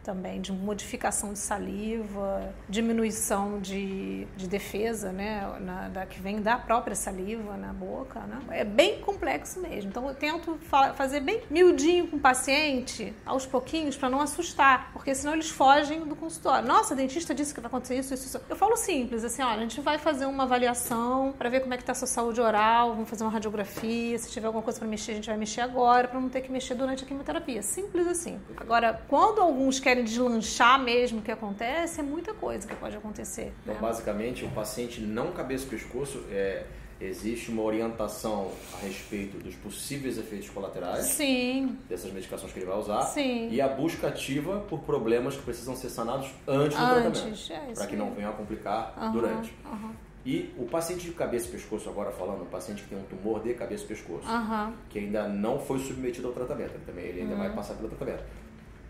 também 0.06 0.40
de 0.40 0.54
modificação 0.54 1.34
de 1.34 1.40
saliva, 1.40 2.54
diminuição 2.70 3.60
de, 3.60 4.28
de 4.38 4.48
defesa, 4.48 5.12
né, 5.12 5.52
na, 5.60 5.90
da, 5.90 6.06
que 6.06 6.22
vem 6.22 6.42
da 6.42 6.58
própria 6.58 6.96
saliva 6.96 7.58
na 7.58 7.74
boca, 7.74 8.20
né? 8.22 8.40
É 8.52 8.64
bem 8.64 9.02
complexo 9.02 9.60
mesmo. 9.60 9.90
Então 9.90 10.08
eu 10.08 10.14
tento 10.14 10.58
fa 10.70 10.94
fazer 10.94 11.22
bem 11.22 11.42
miudinho 11.50 12.08
com 12.08 12.18
o 12.18 12.20
paciente, 12.20 13.14
aos 13.26 13.46
pouquinhos, 13.48 13.98
para 13.98 14.10
não 14.10 14.22
assustar, 14.22 14.92
porque 14.94 15.16
senão 15.16 15.34
eles 15.34 15.50
fogem 15.50 16.02
do 16.02 16.16
consultório. 16.16 16.68
Nossa, 16.68 16.94
a 16.94 16.98
dentista 16.98 17.34
disse 17.34 17.54
que 17.54 17.60
vai 17.60 17.68
acontecer 17.68 17.98
isso, 17.98 18.14
isso, 18.14 18.28
isso. 18.28 18.42
Eu 18.48 18.56
falo 18.56 18.78
simples, 18.78 19.24
assim, 19.24 19.42
olha, 19.42 19.58
a 19.58 19.62
gente 19.62 19.82
vai 19.82 19.98
fazer 19.98 20.28
uma 20.28 20.44
avaliação 20.44 21.34
para 21.36 21.50
ver 21.50 21.62
como 21.62 21.74
é 21.74 21.78
que 21.78 21.84
está 21.84 21.94
a 21.94 21.96
sua 21.96 22.08
saúde 22.08 22.40
oral, 22.40 22.94
vamos 22.94 23.10
fazer 23.10 23.24
uma 23.24 23.32
radiografia, 23.32 24.20
se 24.20 24.30
tiver 24.30 24.46
alguma 24.46 24.64
coisa 24.64 24.78
para 24.78 24.88
mexer, 24.88 25.14
a 25.14 25.16
gente 25.16 25.28
vai 25.28 25.38
mexer 25.38 25.62
agora, 25.62 26.08
para 26.08 26.20
não 26.20 26.30
ter 26.30 26.42
que 26.42 26.52
mexer 26.52 26.76
durante 26.76 27.04
a 27.04 27.08
quimioterapia. 27.08 27.64
Simples 27.64 28.06
assim. 28.08 28.40
Agora, 28.58 29.02
quando 29.08 29.42
alguns 29.42 29.80
querem 29.80 29.95
deslanchar 30.04 30.82
mesmo 30.82 31.20
o 31.20 31.22
que 31.22 31.32
acontece, 31.32 32.00
é 32.00 32.04
muita 32.04 32.34
coisa 32.34 32.68
que 32.68 32.76
pode 32.76 32.96
acontecer. 32.96 33.54
Então, 33.64 33.76
né? 33.76 33.80
basicamente, 33.82 34.44
o 34.46 34.50
paciente 34.50 35.00
não 35.02 35.32
cabeça 35.32 35.66
e 35.66 35.70
pescoço, 35.70 36.24
é, 36.32 36.66
existe 37.00 37.52
uma 37.52 37.62
orientação 37.62 38.52
a 38.74 38.86
respeito 38.86 39.38
dos 39.38 39.54
possíveis 39.56 40.18
efeitos 40.18 40.50
colaterais 40.50 41.06
Sim. 41.06 41.78
dessas 41.90 42.12
medicações 42.12 42.54
que 42.54 42.60
ele 42.60 42.66
vai 42.66 42.78
usar 42.78 43.02
Sim. 43.04 43.50
e 43.52 43.60
a 43.60 43.68
busca 43.68 44.08
ativa 44.08 44.62
por 44.70 44.80
problemas 44.80 45.36
que 45.36 45.42
precisam 45.44 45.76
ser 45.76 45.90
sanados 45.90 46.30
antes 46.48 46.78
do 46.78 46.84
Antes, 46.84 47.14
tratamento, 47.14 47.52
é 47.52 47.74
para 47.74 47.88
que 47.88 47.96
não 47.96 48.12
venham 48.14 48.30
a 48.32 48.34
complicar 48.34 48.94
Aham, 48.98 49.12
durante. 49.12 49.54
aham. 49.66 49.92
E 50.26 50.52
o 50.58 50.66
paciente 50.66 51.06
de 51.06 51.12
cabeça 51.12 51.48
e 51.48 51.52
pescoço, 51.52 51.88
agora 51.88 52.12
falando, 52.12 52.42
o 52.42 52.46
paciente 52.48 52.82
que 52.82 52.90
tem 52.90 52.98
um 52.98 53.04
tumor 53.04 53.44
de 53.44 53.54
cabeça 53.54 53.84
e 53.84 53.88
pescoço, 53.88 54.28
Aham. 54.28 54.74
que 54.90 54.98
ainda 54.98 55.28
não 55.28 55.60
foi 55.60 55.78
submetido 55.78 56.28
ao 56.30 56.34
tratamento, 56.34 56.72
ele 56.74 56.84
também 56.84 57.06
ele 57.06 57.22
ainda 57.22 57.36
vai 57.36 57.50
Uhum. 57.50 57.56
passar 57.56 57.76
pelo 57.76 57.90
tratamento. 57.90 58.24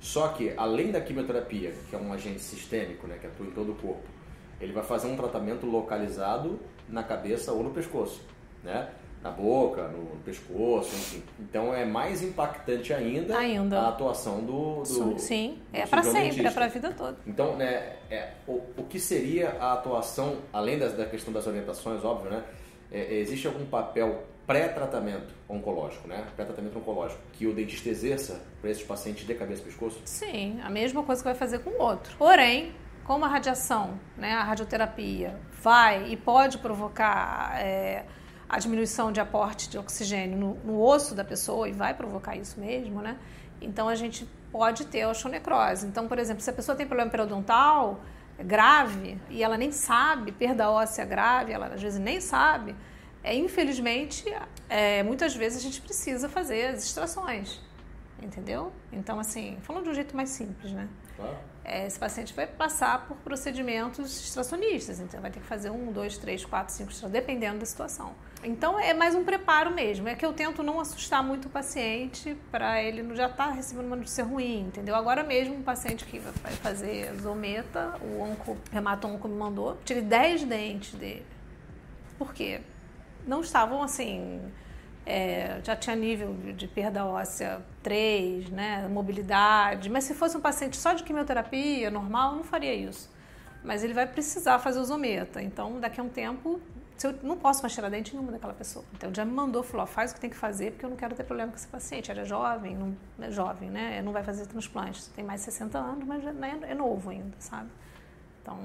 Só 0.06 0.28
que, 0.28 0.54
além 0.56 0.92
da 0.92 1.02
quimioterapia, 1.02 1.74
que 1.90 1.96
é 1.96 1.98
um 1.98 2.14
agente 2.14 2.40
sistêmico, 2.40 3.08
né, 3.08 3.18
que 3.20 3.26
atua 3.26 3.48
em 3.48 3.50
todo 3.50 3.72
o 3.72 3.76
corpo, 3.76 4.04
ele 4.62 4.72
vai 4.72 4.84
fazer 4.84 5.08
um 5.08 5.16
tratamento 5.16 5.66
localizado 5.66 6.60
na 6.88 7.02
cabeça 7.02 7.52
ou 7.52 7.64
no 7.64 7.72
pescoço, 7.72 8.22
né? 8.64 8.88
Na 9.24 9.32
boca, 9.32 9.88
no 9.88 10.16
pescoço, 10.24 10.96
enfim. 10.96 11.24
Então 11.40 11.74
é 11.74 11.84
mais 11.84 12.22
impactante 12.22 12.94
ainda, 12.94 13.36
Ainda. 13.36 13.80
a 13.80 13.90
atuação 13.90 14.42
do, 14.42 14.84
do 14.84 15.18
Sim, 15.18 15.58
do 15.72 15.78
é 15.80 15.88
para 15.88 16.04
sempre, 16.04 16.46
é 16.46 16.52
para 16.52 16.66
a 16.66 16.68
vida 16.68 16.92
toda. 16.92 17.18
Então, 17.26 17.56
né, 17.56 17.96
é, 18.12 18.34
o, 18.48 18.62
o 18.78 18.84
que 18.88 19.00
seria 19.00 19.58
a 19.60 19.74
atuação, 19.74 20.38
além 20.54 20.78
das, 20.78 20.96
da 20.96 21.08
questão 21.08 21.34
das 21.34 21.48
orientações, 21.48 22.06
óbvio, 22.06 22.30
né? 22.30 22.44
é, 22.92 23.16
existe 23.16 23.48
algum 23.48 23.66
papel 23.66 24.24
pré-tratamento 24.46 25.34
oncológico, 25.50 26.08
né? 26.08 26.26
Pré-tratamento 26.36 26.78
oncológico, 26.78 27.22
que 27.34 27.48
o 27.48 27.54
dentista 27.54 27.90
exerça 27.90 28.42
para 28.62 28.70
esses 28.70 28.84
pacientes 28.84 29.26
de 29.26 29.34
cabeça 29.34 29.62
e 29.62 29.66
pescoço? 29.66 30.00
Sim, 30.06 30.60
a 30.64 30.70
mesma 30.70 31.04
coisa 31.04 31.22
que 31.22 31.28
vai 31.28 31.36
fazer 31.36 31.60
com 31.60 31.72
o 31.72 31.82
outro. 31.82 32.16
Porém, 32.18 32.74
como 33.04 33.26
a 33.26 33.28
radiação, 33.28 34.00
né, 34.18 34.34
a 34.34 34.44
radioterapia, 34.44 35.40
vai 35.62 36.12
e 36.12 36.18
pode 36.18 36.58
provocar 36.60 37.60
é, 37.60 38.06
a 38.48 38.60
diminuição 38.60 39.12
de 39.12 39.20
aporte 39.20 39.70
de 39.70 39.78
oxigênio 39.78 40.38
no, 40.38 40.54
no 40.64 40.82
osso 40.82 41.16
da 41.16 41.24
pessoa, 41.24 41.68
e 41.68 41.72
vai 41.72 41.94
provocar 41.94 42.36
isso 42.36 42.60
mesmo, 42.60 43.02
né? 43.02 43.18
Então 43.62 43.88
a 43.88 43.96
gente 43.96 44.28
pode 44.52 44.86
ter 44.86 45.06
osteonecrose. 45.06 45.88
Então, 45.88 46.08
por 46.08 46.20
exemplo, 46.20 46.42
se 46.42 46.50
a 46.50 46.54
pessoa 46.54 46.76
tem 46.76 46.86
problema 46.86 47.10
periodontal 47.10 48.00
grave 48.38 49.18
e 49.30 49.44
ela 49.44 49.58
nem 49.58 49.72
sabe, 49.72 50.32
perda 50.32 50.70
óssea 50.70 51.06
grave, 51.06 51.52
ela 51.52 51.68
às 51.68 51.82
vezes 51.82 52.00
nem 52.00 52.20
sabe, 52.20 52.76
é, 53.26 53.34
infelizmente, 53.34 54.24
é, 54.70 55.02
muitas 55.02 55.36
vezes 55.36 55.58
a 55.58 55.62
gente 55.62 55.82
precisa 55.82 56.30
fazer 56.30 56.68
as 56.68 56.86
extrações, 56.86 57.60
entendeu? 58.22 58.72
Então, 58.94 59.20
assim, 59.20 59.58
falando 59.62 59.86
de 59.86 59.90
um 59.90 59.94
jeito 59.96 60.16
mais 60.16 60.30
simples, 60.30 60.72
né? 60.72 60.88
Claro. 61.16 61.36
É, 61.64 61.88
esse 61.88 61.98
paciente 61.98 62.32
vai 62.36 62.46
passar 62.46 63.08
por 63.08 63.18
procedimentos 63.18 64.26
extracionistas, 64.26 65.00
então 65.00 65.20
vai 65.20 65.32
ter 65.32 65.40
que 65.40 65.48
fazer 65.48 65.72
um, 65.72 65.92
dois, 65.92 66.20
três, 66.20 66.46
quatro, 66.46 66.72
cinco 66.72 66.92
extrações, 66.92 67.12
dependendo 67.12 67.58
da 67.58 67.66
situação. 67.66 68.14
Então 68.44 68.80
é 68.80 68.94
mais 68.94 69.16
um 69.16 69.24
preparo 69.24 69.74
mesmo, 69.74 70.08
é 70.08 70.14
que 70.14 70.24
eu 70.24 70.32
tento 70.32 70.62
não 70.62 70.80
assustar 70.80 71.24
muito 71.24 71.48
o 71.48 71.50
paciente 71.50 72.38
para 72.52 72.80
ele 72.80 73.02
não 73.02 73.16
já 73.16 73.26
estar 73.26 73.50
recebendo 73.50 73.88
uma 73.88 73.96
notícia 73.96 74.24
ruim, 74.24 74.68
entendeu? 74.68 74.94
Agora 74.94 75.24
mesmo 75.24 75.56
um 75.56 75.64
paciente 75.64 76.06
que 76.06 76.20
vai 76.20 76.54
fazer 76.54 77.12
zometa, 77.16 77.96
o 78.00 78.22
onco, 78.22 78.56
hemato-onco 78.72 79.28
me 79.28 79.36
mandou, 79.36 79.80
tirei 79.84 80.04
10 80.04 80.44
dentes 80.44 80.94
dele. 80.94 81.26
Por 82.20 82.32
quê? 82.32 82.62
Não 83.28 83.42
estavam 83.42 83.82
assim, 83.82 84.42
é, 85.06 85.60
já 85.64 85.76
tinha 85.76 85.96
nível 85.96 86.34
de, 86.56 86.68
perda 86.68 87.06
óssea 87.06 87.62
3, 87.84 88.50
né, 88.50 88.88
mobilidade, 88.88 89.90
mas 89.90 90.04
se 90.04 90.14
fosse 90.14 90.38
um 90.38 90.42
paciente 90.42 90.78
só 90.78 90.94
de 90.94 91.04
quimioterapia 91.04 91.92
normal, 91.92 92.36
não 92.36 92.44
faria 92.44 92.74
isso. 92.74 93.14
Mas 93.64 93.84
ele 93.84 93.94
vai 93.94 94.06
precisar 94.06 94.60
fazer 94.60 94.80
o 94.80 94.86
zometa, 94.86 95.42
então 95.42 95.80
daqui 95.80 96.00
a 96.00 96.04
um 96.04 96.10
tempo 96.10 96.60
eu 97.04 97.14
não 97.24 97.38
posso 97.38 97.62
mais 97.62 97.74
tirar 97.74 97.90
dente 97.90 98.14
nenhuma 98.14 98.32
daquela 98.32 98.54
pessoa. 98.54 98.86
Então 98.94 99.14
já 99.14 99.26
me 99.26 99.32
mandou, 99.32 99.62
falou, 99.64 99.86
faz 99.86 100.12
o 100.12 100.16
que 100.16 100.22
tem 100.22 100.30
que 100.30 100.36
fazer, 100.36 100.72
porque 100.72 100.86
eu 100.86 100.90
não 100.90 100.96
quero 100.96 101.14
ter 101.14 101.24
problema 101.24 101.52
com 101.52 101.58
esse 101.58 101.68
paciente. 101.68 102.10
Era 102.10 102.24
jovem, 102.24 102.76
não 102.76 102.96
é 103.20 103.30
jovem, 103.32 103.70
né? 103.70 104.02
Não 104.02 104.14
vai 104.14 104.24
fazer 104.24 104.46
transplante. 104.46 105.10
Tem 105.10 105.24
mais 105.24 105.42
de 105.42 105.46
60 105.46 105.78
anos, 105.78 106.06
mas 106.06 106.24
não 106.24 106.44
é, 106.46 106.58
é 106.72 106.74
novo 106.74 107.10
ainda, 107.10 107.36
sabe? 107.38 107.70
Então, 108.42 108.58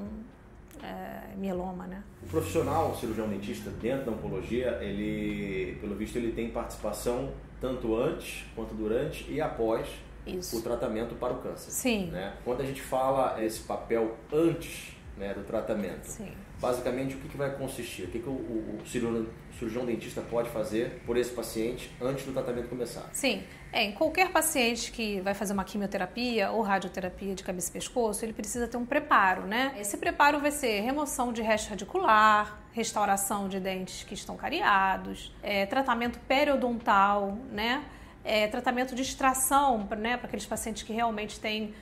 é 0.83 1.37
mieloma, 1.37 1.87
né? 1.87 2.03
O 2.23 2.27
profissional, 2.27 2.91
o 2.91 2.97
cirurgião 2.97 3.29
dentista 3.29 3.71
dentro 3.71 4.07
da 4.07 4.13
oncologia, 4.13 4.79
ele, 4.83 5.79
pelo 5.81 5.95
visto, 5.95 6.17
ele 6.17 6.33
tem 6.33 6.51
participação 6.51 7.33
tanto 7.61 7.97
antes 7.97 8.45
quanto 8.55 8.75
durante 8.75 9.31
e 9.31 9.41
após 9.41 9.89
Isso. 10.27 10.59
o 10.59 10.63
tratamento 10.63 11.15
para 11.15 11.33
o 11.33 11.39
câncer. 11.39 11.71
Sim. 11.71 12.07
Né? 12.07 12.35
Quando 12.45 12.63
a 12.63 12.65
gente 12.65 12.81
fala 12.81 13.43
esse 13.43 13.61
papel 13.61 14.17
antes 14.33 14.97
né, 15.17 15.35
do 15.35 15.43
tratamento, 15.45 16.07
Sim. 16.07 16.33
Basicamente 16.61 17.15
o 17.15 17.19
que, 17.19 17.29
que 17.29 17.37
vai 17.37 17.51
consistir? 17.57 18.03
O 18.05 18.09
que, 18.09 18.19
que 18.19 18.29
o, 18.29 18.33
o- 18.33 18.81
o 18.83 18.87
cirurgião, 18.87 19.27
o 19.51 19.55
cirurgião 19.59 19.85
dentista 19.87 20.21
pode 20.21 20.49
fazer 20.51 21.01
por 21.07 21.17
esse 21.17 21.31
paciente 21.31 21.91
antes 22.01 22.25
do 22.25 22.33
tratamento 22.33 22.69
começar? 22.69 23.09
Sim, 23.13 23.43
é, 23.73 23.85
em 23.85 23.93
qualquer 23.93 24.31
paciente 24.31 24.93
que 24.93 25.21
vai 25.21 25.33
fazer 25.35 25.53
uma 25.53 25.65
quimioterapia 25.65 26.51
ou 26.51 26.61
radioterapia 26.63 27.35
de 27.35 27.43
cabeça 27.43 27.71
e 27.71 27.73
pescoço, 27.73 28.25
ele 28.25 28.33
precisa 28.33 28.67
ter 28.69 28.77
um 28.77 28.85
preparo, 28.85 29.43
né? 29.43 29.75
Esse 29.79 29.97
preparo 29.97 30.39
vai 30.41 30.51
ser 30.51 30.81
remoção 30.81 31.33
de 31.33 31.41
resto 31.41 31.71
radicular, 31.71 32.59
restauração 32.73 33.49
de 33.49 33.59
dentes 33.59 34.05
que 34.05 34.15
estão 34.15 34.37
cariados, 34.37 35.35
é, 35.43 35.67
tratamento 35.67 36.19
periodontal, 36.21 37.39
né? 37.51 37.83
É, 38.23 38.47
tratamento 38.49 38.95
de 38.95 39.01
extração, 39.01 39.89
né, 39.99 40.19
para 40.19 40.27
aqueles 40.27 40.45
pacientes 40.45 40.83
que 40.83 40.93
realmente 40.93 41.41
têm 41.41 41.73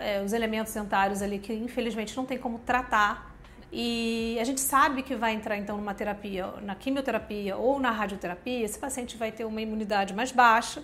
é, 0.00 0.22
os 0.22 0.32
elementos 0.32 0.72
dentários 0.72 1.20
ali 1.20 1.38
que 1.38 1.52
infelizmente 1.52 2.16
não 2.16 2.24
tem 2.24 2.38
como 2.38 2.58
tratar. 2.60 3.33
E 3.76 4.38
a 4.40 4.44
gente 4.44 4.60
sabe 4.60 5.02
que 5.02 5.16
vai 5.16 5.34
entrar 5.34 5.56
então 5.56 5.76
numa 5.76 5.92
terapia, 5.92 6.46
na 6.62 6.76
quimioterapia 6.76 7.56
ou 7.56 7.80
na 7.80 7.90
radioterapia, 7.90 8.64
esse 8.64 8.78
paciente 8.78 9.16
vai 9.16 9.32
ter 9.32 9.44
uma 9.44 9.60
imunidade 9.60 10.14
mais 10.14 10.30
baixa. 10.30 10.80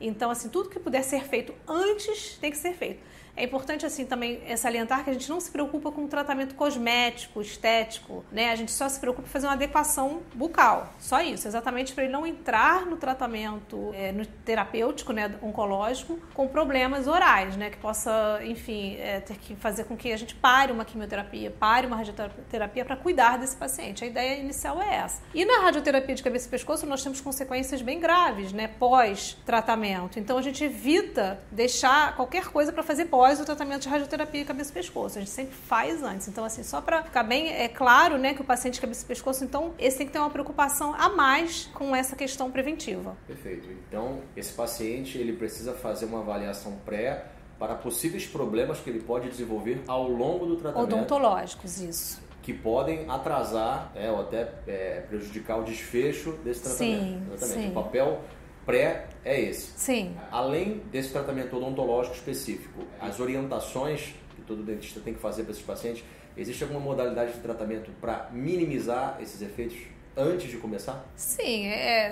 Então, 0.00 0.32
assim, 0.32 0.48
tudo 0.48 0.68
que 0.68 0.80
puder 0.80 1.04
ser 1.04 1.22
feito 1.22 1.54
antes 1.68 2.36
tem 2.38 2.50
que 2.50 2.56
ser 2.56 2.74
feito. 2.74 3.00
É 3.36 3.44
importante, 3.44 3.84
assim, 3.84 4.04
também 4.04 4.40
salientar 4.56 5.02
que 5.02 5.10
a 5.10 5.12
gente 5.12 5.28
não 5.28 5.40
se 5.40 5.50
preocupa 5.50 5.90
com 5.90 6.06
tratamento 6.06 6.54
cosmético, 6.54 7.40
estético, 7.40 8.24
né? 8.30 8.50
A 8.50 8.56
gente 8.56 8.70
só 8.70 8.88
se 8.88 9.00
preocupa 9.00 9.26
em 9.26 9.30
fazer 9.30 9.46
uma 9.46 9.54
adequação 9.54 10.22
bucal. 10.34 10.92
Só 11.00 11.20
isso, 11.20 11.48
exatamente 11.48 11.92
para 11.92 12.04
ele 12.04 12.12
não 12.12 12.24
entrar 12.26 12.86
no 12.86 12.96
tratamento 12.96 13.90
é, 13.94 14.12
no 14.12 14.24
terapêutico, 14.24 15.12
né, 15.12 15.34
oncológico, 15.42 16.18
com 16.32 16.46
problemas 16.46 17.08
orais, 17.08 17.56
né? 17.56 17.70
Que 17.70 17.76
possa, 17.78 18.40
enfim, 18.44 18.96
é, 19.00 19.20
ter 19.20 19.36
que 19.36 19.56
fazer 19.56 19.84
com 19.84 19.96
que 19.96 20.12
a 20.12 20.16
gente 20.16 20.34
pare 20.36 20.70
uma 20.70 20.84
quimioterapia, 20.84 21.50
pare 21.50 21.86
uma 21.86 21.96
radioterapia 21.96 22.84
para 22.84 22.96
cuidar 22.96 23.38
desse 23.38 23.56
paciente. 23.56 24.04
A 24.04 24.06
ideia 24.06 24.38
inicial 24.38 24.80
é 24.80 24.94
essa. 24.96 25.22
E 25.34 25.44
na 25.44 25.60
radioterapia 25.60 26.14
de 26.14 26.22
cabeça 26.22 26.46
e 26.46 26.50
pescoço, 26.50 26.86
nós 26.86 27.02
temos 27.02 27.20
consequências 27.20 27.82
bem 27.82 27.98
graves, 27.98 28.52
né? 28.52 28.68
Pós-tratamento. 28.68 30.20
Então, 30.20 30.38
a 30.38 30.42
gente 30.42 30.62
evita 30.62 31.40
deixar 31.50 32.14
qualquer 32.14 32.46
coisa 32.46 32.72
para 32.72 32.82
fazer 32.82 33.06
pós 33.06 33.23
o 33.40 33.44
tratamento 33.44 33.82
de 33.82 33.88
radioterapia 33.88 34.44
cabeça 34.44 34.70
e 34.70 34.74
pescoço. 34.74 35.18
A 35.18 35.20
gente 35.20 35.30
sempre 35.30 35.54
faz 35.54 36.02
antes. 36.02 36.28
Então, 36.28 36.44
assim, 36.44 36.62
só 36.62 36.80
para 36.80 37.02
ficar 37.02 37.22
bem 37.22 37.48
é 37.48 37.68
claro, 37.68 38.18
né, 38.18 38.34
que 38.34 38.40
o 38.40 38.44
paciente 38.44 38.74
de 38.74 38.80
cabeça 38.80 39.04
e 39.04 39.06
pescoço, 39.06 39.42
então, 39.42 39.72
esse 39.78 39.98
tem 39.98 40.06
que 40.06 40.12
ter 40.12 40.18
uma 40.18 40.30
preocupação 40.30 40.94
a 40.94 41.08
mais 41.08 41.70
com 41.74 41.94
essa 41.94 42.14
questão 42.14 42.50
preventiva. 42.50 43.16
Perfeito. 43.26 43.68
Então, 43.88 44.20
esse 44.36 44.52
paciente 44.52 45.18
ele 45.18 45.32
precisa 45.32 45.72
fazer 45.72 46.06
uma 46.06 46.20
avaliação 46.20 46.76
pré 46.84 47.24
para 47.58 47.74
possíveis 47.74 48.26
problemas 48.26 48.80
que 48.80 48.90
ele 48.90 49.00
pode 49.00 49.28
desenvolver 49.28 49.82
ao 49.86 50.08
longo 50.08 50.44
do 50.46 50.56
tratamento. 50.56 50.92
Odontológicos, 50.92 51.80
isso. 51.80 52.22
que 52.42 52.52
podem 52.52 53.08
atrasar 53.08 53.90
é, 53.94 54.10
ou 54.10 54.20
até 54.20 54.52
é, 54.66 55.04
prejudicar 55.08 55.58
o 55.58 55.62
desfecho 55.64 56.32
desse 56.44 56.62
tratamento. 56.62 57.00
Sim, 57.00 57.22
Exatamente. 57.32 57.66
sim. 57.66 57.70
O 57.70 57.74
papel 57.74 58.20
pré 58.64 59.06
é 59.24 59.40
esse. 59.40 59.72
Sim. 59.76 60.16
Além 60.30 60.82
desse 60.90 61.10
tratamento 61.10 61.56
odontológico 61.56 62.16
específico, 62.16 62.84
as 63.00 63.20
orientações 63.20 64.14
que 64.34 64.42
todo 64.42 64.62
dentista 64.62 65.00
tem 65.00 65.14
que 65.14 65.20
fazer 65.20 65.42
para 65.42 65.52
esses 65.52 65.64
pacientes, 65.64 66.04
existe 66.36 66.62
alguma 66.62 66.80
modalidade 66.80 67.32
de 67.32 67.40
tratamento 67.40 67.90
para 68.00 68.28
minimizar 68.32 69.18
esses 69.20 69.40
efeitos 69.40 69.78
antes 70.16 70.50
de 70.50 70.56
começar? 70.56 71.04
Sim, 71.16 71.66
é, 71.66 72.10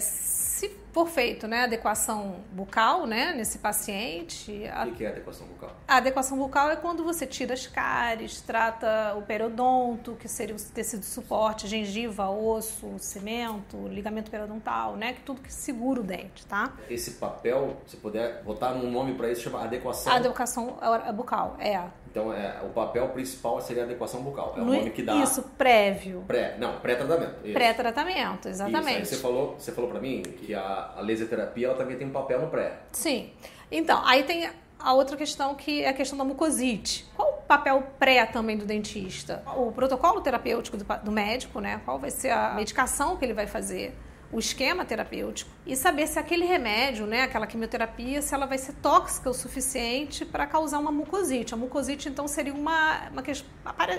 se 0.62 0.70
for 0.92 1.08
feito, 1.08 1.48
né, 1.48 1.64
adequação 1.64 2.36
bucal, 2.52 3.04
né, 3.06 3.32
nesse 3.34 3.58
paciente. 3.58 4.62
O 4.86 4.92
que 4.92 5.04
é 5.04 5.08
adequação 5.08 5.46
bucal? 5.48 5.70
A 5.88 5.96
adequação 5.96 6.38
bucal 6.38 6.70
é 6.70 6.76
quando 6.76 7.02
você 7.02 7.26
tira 7.26 7.54
as 7.54 7.66
cáries, 7.66 8.40
trata 8.42 9.14
o 9.16 9.22
periodonto, 9.22 10.14
que 10.20 10.28
seria 10.28 10.54
o 10.54 10.58
tecido 10.58 11.00
de 11.00 11.06
suporte, 11.06 11.66
gengiva, 11.66 12.30
osso, 12.30 12.94
cimento, 12.98 13.88
ligamento 13.88 14.30
periodontal, 14.30 14.94
né, 14.96 15.14
que 15.14 15.22
tudo 15.22 15.40
que 15.40 15.52
segura 15.52 16.00
o 16.00 16.04
dente, 16.04 16.46
tá? 16.46 16.72
Esse 16.88 17.12
papel, 17.12 17.78
se 17.86 17.96
puder 17.96 18.42
botar 18.44 18.72
um 18.72 18.88
nome 18.90 19.14
para 19.14 19.30
isso, 19.32 19.42
chama 19.42 19.64
adequação. 19.64 20.12
Adequação 20.12 20.76
bucal, 21.14 21.56
é. 21.58 21.80
Então, 22.10 22.30
é, 22.30 22.60
o 22.62 22.68
papel 22.68 23.08
principal 23.08 23.58
seria 23.62 23.84
a 23.84 23.86
adequação 23.86 24.20
bucal. 24.20 24.52
É 24.54 24.60
o 24.60 24.64
No- 24.66 24.74
nome 24.74 24.90
que 24.90 25.02
dá. 25.02 25.14
Isso, 25.16 25.42
prévio. 25.56 26.22
Pré, 26.26 26.56
não, 26.58 26.78
pré-tratamento. 26.78 27.36
Isso. 27.42 27.54
Pré-tratamento, 27.54 28.40
Isso. 28.40 28.48
exatamente. 28.50 28.98
Aí 28.98 29.06
você 29.06 29.16
falou, 29.16 29.54
você 29.58 29.72
falou 29.72 29.88
para 29.90 29.98
mim 29.98 30.20
que 30.20 30.51
a, 30.54 30.94
a 30.96 31.00
laser 31.00 31.28
terapia 31.28 31.68
ela 31.68 31.76
também 31.76 31.96
tem 31.96 32.06
um 32.06 32.12
papel 32.12 32.40
no 32.40 32.48
pré. 32.48 32.80
Sim. 32.92 33.30
Então, 33.70 34.04
aí 34.04 34.22
tem 34.24 34.48
a 34.78 34.92
outra 34.92 35.16
questão 35.16 35.54
que 35.54 35.82
é 35.82 35.88
a 35.88 35.92
questão 35.92 36.18
da 36.18 36.24
mucosite. 36.24 37.06
Qual 37.14 37.28
o 37.28 37.42
papel 37.42 37.82
pré 37.98 38.26
também 38.26 38.56
do 38.56 38.66
dentista? 38.66 39.42
O 39.56 39.70
protocolo 39.72 40.20
terapêutico 40.20 40.76
do, 40.76 40.84
do 41.04 41.12
médico, 41.12 41.60
né? 41.60 41.80
Qual 41.84 41.98
vai 41.98 42.10
ser 42.10 42.30
a 42.30 42.54
medicação 42.54 43.16
que 43.16 43.24
ele 43.24 43.34
vai 43.34 43.46
fazer? 43.46 43.96
O 44.32 44.38
esquema 44.38 44.82
terapêutico 44.82 45.50
e 45.66 45.76
saber 45.76 46.06
se 46.06 46.18
aquele 46.18 46.46
remédio, 46.46 47.06
né, 47.06 47.24
aquela 47.24 47.46
quimioterapia, 47.46 48.22
se 48.22 48.34
ela 48.34 48.46
vai 48.46 48.56
ser 48.56 48.72
tóxica 48.76 49.28
o 49.28 49.34
suficiente 49.34 50.24
para 50.24 50.46
causar 50.46 50.78
uma 50.78 50.90
mucosite. 50.90 51.52
A 51.52 51.56
mucosite, 51.56 52.08
então, 52.08 52.26
seria 52.26 52.54
uma, 52.54 53.10
uma 53.10 53.22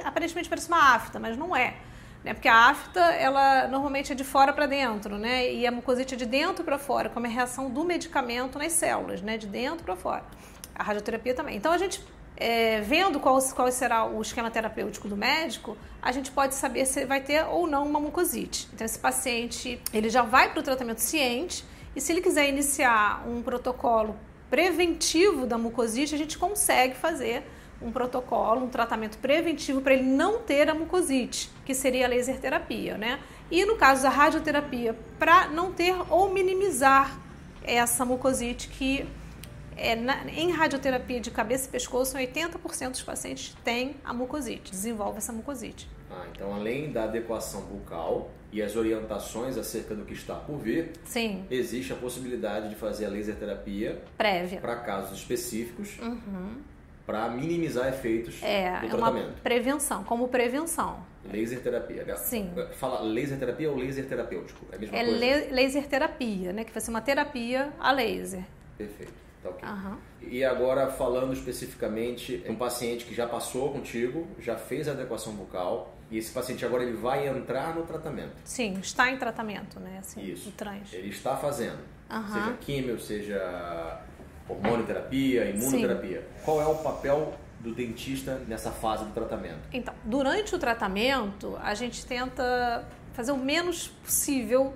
aparentemente 0.03 0.49
parece 0.49 0.67
uma 0.69 0.95
afta, 0.95 1.19
mas 1.19 1.37
não 1.37 1.55
é 1.55 1.75
né? 2.23 2.33
Porque 2.33 2.47
a 2.47 2.69
afta, 2.69 2.99
ela 2.99 3.67
normalmente 3.67 4.11
é 4.11 4.15
de 4.15 4.23
fora 4.23 4.53
para 4.53 4.65
dentro, 4.65 5.17
né? 5.17 5.51
E 5.51 5.67
a 5.67 5.71
mucosite 5.71 6.13
é 6.13 6.17
de 6.17 6.25
dentro 6.25 6.63
para 6.63 6.77
fora, 6.77 7.09
como 7.09 7.25
é 7.25 7.29
a 7.29 7.33
reação 7.33 7.69
do 7.69 7.83
medicamento 7.83 8.57
nas 8.57 8.71
células, 8.71 9.21
né? 9.21 9.37
De 9.37 9.47
dentro 9.47 9.83
para 9.83 9.95
fora. 9.95 10.23
A 10.73 10.83
radioterapia 10.83 11.33
também. 11.33 11.57
Então 11.57 11.71
a 11.71 11.77
gente 11.77 12.03
é, 12.35 12.81
vendo 12.81 13.19
qual, 13.19 13.39
qual 13.53 13.71
será 13.71 14.05
o 14.05 14.21
esquema 14.21 14.49
terapêutico 14.49 15.07
do 15.07 15.15
médico, 15.15 15.77
a 16.01 16.11
gente 16.11 16.31
pode 16.31 16.55
saber 16.55 16.85
se 16.85 17.05
vai 17.05 17.21
ter 17.21 17.45
ou 17.45 17.67
não 17.67 17.85
uma 17.85 17.99
mucosite. 17.99 18.67
Então 18.73 18.85
esse 18.85 18.99
paciente, 18.99 19.81
ele 19.93 20.09
já 20.09 20.23
vai 20.23 20.51
para 20.51 20.59
o 20.59 20.63
tratamento 20.63 20.99
ciente 20.99 21.63
e 21.95 22.01
se 22.01 22.11
ele 22.11 22.21
quiser 22.21 22.49
iniciar 22.49 23.23
um 23.27 23.41
protocolo 23.41 24.15
preventivo 24.49 25.45
da 25.45 25.57
mucosite, 25.57 26.15
a 26.15 26.17
gente 26.17 26.37
consegue 26.37 26.95
fazer 26.95 27.43
um 27.83 27.91
protocolo, 27.91 28.63
um 28.65 28.69
tratamento 28.69 29.17
preventivo 29.17 29.81
para 29.81 29.93
ele 29.93 30.03
não 30.03 30.39
ter 30.39 30.69
a 30.69 30.73
mucosite, 30.73 31.49
que 31.65 31.73
seria 31.73 32.05
a 32.05 32.09
laser 32.09 32.39
terapia, 32.39 32.97
né? 32.97 33.19
E 33.51 33.65
no 33.65 33.75
caso 33.75 34.03
da 34.03 34.09
radioterapia, 34.09 34.95
para 35.19 35.47
não 35.49 35.71
ter 35.71 35.93
ou 36.09 36.31
minimizar 36.33 37.19
essa 37.63 38.03
mucosite 38.05 38.67
que 38.69 39.05
é, 39.75 39.95
na- 39.95 40.23
em 40.29 40.51
radioterapia 40.51 41.19
de 41.19 41.31
cabeça 41.31 41.67
e 41.67 41.71
pescoço, 41.71 42.15
80% 42.15 42.91
dos 42.91 43.01
pacientes 43.01 43.55
têm 43.63 43.95
a 44.05 44.13
mucosite, 44.13 44.69
desenvolve 44.71 45.17
essa 45.17 45.33
mucosite. 45.33 45.89
Ah, 46.11 46.25
então, 46.31 46.53
além 46.53 46.91
da 46.91 47.05
adequação 47.05 47.61
bucal 47.61 48.29
e 48.51 48.61
as 48.61 48.75
orientações 48.75 49.57
acerca 49.57 49.95
do 49.95 50.05
que 50.05 50.13
está 50.13 50.35
por 50.35 50.59
vir, 50.59 50.91
Sim, 51.05 51.45
existe 51.49 51.91
a 51.91 51.95
possibilidade 51.95 52.69
de 52.69 52.75
fazer 52.75 53.05
a 53.07 53.09
laser 53.09 53.35
terapia 53.35 53.99
prévia. 54.15 54.59
para 54.61 54.75
casos 54.75 55.17
específicos 55.17 55.97
para 57.05 57.27
minimizar 57.29 57.87
efeitos 57.89 58.41
Uhum. 58.41 58.47
É, 58.47 58.79
do 58.79 58.85
é 58.85 58.89
uma 58.95 59.11
tratamento. 59.11 59.41
prevenção, 59.41 60.03
como 60.03 60.27
prevenção. 60.27 61.03
Laser 61.31 61.61
terapia. 61.61 62.15
Sim. 62.17 62.51
Fala 62.73 63.01
laser 63.01 63.37
terapia 63.39 63.69
ou 63.71 63.77
laser 63.77 64.05
terapêutico? 64.05 64.65
É 64.71 64.75
a 64.75 64.79
mesma 64.79 64.97
É 64.97 65.03
coisa? 65.05 65.19
le- 65.19 65.51
laser 65.51 65.87
terapia, 65.87 66.51
né? 66.53 66.63
Que 66.63 66.71
vai 66.71 66.81
ser 66.81 66.89
uma 66.89 67.01
terapia 67.01 67.71
a 67.79 67.91
laser. 67.91 68.43
Perfeito. 68.77 69.13
Tá 69.41 69.49
ok. 69.49 69.67
Aham. 69.67 69.97
E 70.21 70.43
agora 70.43 70.87
falando 70.87 71.33
especificamente, 71.33 72.43
um 72.47 72.55
paciente 72.55 73.05
que 73.05 73.13
já 73.13 73.27
passou 73.27 73.71
contigo, 73.71 74.25
já 74.39 74.55
fez 74.55 74.87
a 74.87 74.91
adequação 74.91 75.33
bucal 75.33 75.93
e 76.09 76.17
esse 76.17 76.31
paciente 76.31 76.65
agora 76.65 76.83
ele 76.83 76.93
vai 76.95 77.27
entrar 77.27 77.75
no 77.75 77.83
tratamento. 77.83 78.33
Sim, 78.45 78.73
está 78.81 79.09
em 79.11 79.17
tratamento, 79.17 79.79
né? 79.79 79.97
Assim, 79.99 80.21
Isso. 80.23 80.49
o 80.49 80.51
trans. 80.53 80.93
Ele 80.93 81.09
está 81.09 81.35
fazendo, 81.35 81.79
Aham. 82.09 82.33
seja 82.45 82.57
químio, 82.61 82.99
seja 82.99 84.01
hormonioterapia, 84.47 85.49
imunoterapia. 85.49 86.27
Qual 86.43 86.61
é 86.61 86.65
o 86.65 86.75
papel 86.75 87.33
do 87.59 87.73
dentista 87.73 88.41
nessa 88.47 88.71
fase 88.71 89.05
do 89.05 89.11
tratamento? 89.11 89.59
Então, 89.71 89.93
durante 90.03 90.53
o 90.53 90.59
tratamento, 90.59 91.57
a 91.61 91.73
gente 91.73 92.05
tenta 92.05 92.85
fazer 93.13 93.31
o 93.31 93.37
menos 93.37 93.87
possível 93.87 94.73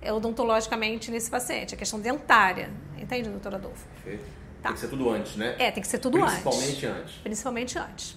é, 0.00 0.12
odontologicamente 0.12 1.10
nesse 1.10 1.30
paciente, 1.30 1.74
a 1.74 1.78
questão 1.78 2.00
dentária. 2.00 2.70
Entende, 2.98 3.28
doutor 3.28 3.54
Adolfo? 3.54 3.86
Perfeito? 4.02 4.24
Tá. 4.62 4.68
Tem 4.70 4.74
que 4.74 4.80
ser 4.80 4.88
tudo 4.88 5.10
antes, 5.10 5.36
né? 5.36 5.54
É, 5.58 5.70
tem 5.70 5.82
que 5.82 5.88
ser 5.88 5.98
tudo 5.98 6.18
antes. 6.18 6.42
Principalmente 6.42 6.86
antes. 6.86 7.14
Principalmente 7.22 7.78
antes. 7.78 8.16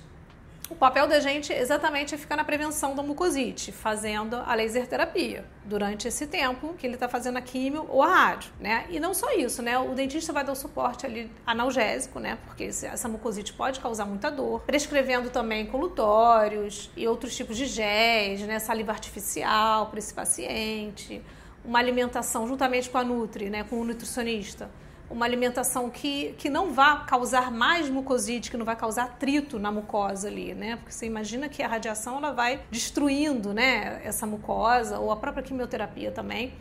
O 0.69 0.75
papel 0.75 1.07
da 1.07 1.19
gente 1.19 1.51
exatamente 1.51 2.13
é 2.13 2.17
ficar 2.17 2.35
na 2.35 2.43
prevenção 2.43 2.95
da 2.95 3.01
mucosite, 3.01 3.71
fazendo 3.71 4.35
a 4.35 4.53
laser 4.53 4.85
terapia 4.85 5.43
durante 5.65 6.07
esse 6.07 6.27
tempo 6.27 6.75
que 6.77 6.85
ele 6.85 6.93
está 6.93 7.09
fazendo 7.09 7.37
a 7.37 7.41
químio 7.41 7.87
ou 7.89 8.03
a 8.03 8.07
rádio, 8.07 8.51
né? 8.59 8.85
E 8.91 8.99
não 8.99 9.11
só 9.15 9.33
isso, 9.33 9.63
né? 9.63 9.79
O 9.79 9.95
dentista 9.95 10.31
vai 10.31 10.43
dar 10.43 10.51
o 10.51 10.55
suporte 10.55 11.07
ali 11.07 11.31
analgésico, 11.43 12.19
né? 12.19 12.37
Porque 12.45 12.65
essa 12.65 13.09
mucosite 13.09 13.51
pode 13.51 13.79
causar 13.79 14.05
muita 14.05 14.29
dor, 14.29 14.61
prescrevendo 14.61 15.31
também 15.31 15.65
colutórios 15.65 16.91
e 16.95 17.07
outros 17.07 17.35
tipos 17.35 17.57
de 17.57 17.65
géis, 17.65 18.41
né? 18.41 18.59
Saliva 18.59 18.91
artificial 18.91 19.87
para 19.87 19.97
esse 19.97 20.13
paciente, 20.13 21.19
uma 21.65 21.79
alimentação 21.79 22.47
juntamente 22.47 22.91
com 22.91 22.99
a 22.99 23.03
Nutri, 23.03 23.49
né? 23.49 23.63
Com 23.63 23.81
o 23.81 23.83
nutricionista 23.83 24.69
uma 25.09 25.25
alimentação 25.25 25.89
que, 25.89 26.33
que 26.37 26.49
não 26.49 26.71
vá 26.71 26.97
causar 26.97 27.51
mais 27.51 27.89
mucosite, 27.89 28.51
que 28.51 28.57
não 28.57 28.65
vai 28.65 28.75
causar 28.75 29.05
atrito 29.05 29.57
na 29.57 29.71
mucosa 29.71 30.27
ali, 30.27 30.53
né? 30.53 30.75
Porque 30.75 30.91
você 30.91 31.05
imagina 31.05 31.49
que 31.49 31.63
a 31.63 31.67
radiação 31.67 32.17
ela 32.17 32.31
vai 32.31 32.61
destruindo, 32.69 33.53
né, 33.53 34.01
essa 34.03 34.27
mucosa 34.27 34.99
ou 34.99 35.11
a 35.11 35.17
própria 35.17 35.43
quimioterapia 35.43 36.11
também. 36.11 36.53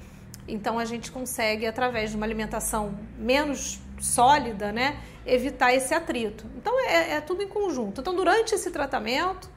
Então 0.47 0.79
a 0.79 0.85
gente 0.85 1.13
consegue 1.13 1.67
através 1.67 2.11
de 2.11 2.17
uma 2.17 2.25
alimentação 2.25 2.99
menos 3.19 3.81
sólida, 4.01 4.73
né, 4.73 4.99
evitar 5.27 5.75
esse 5.75 5.93
atrito. 5.93 6.47
Então 6.57 6.81
é, 6.81 7.17
é 7.17 7.21
tudo 7.21 7.43
em 7.43 7.49
conjunto. 7.49 8.01
Então 8.01 8.15
durante 8.15 8.55
esse 8.55 8.71
tratamento, 8.71 9.51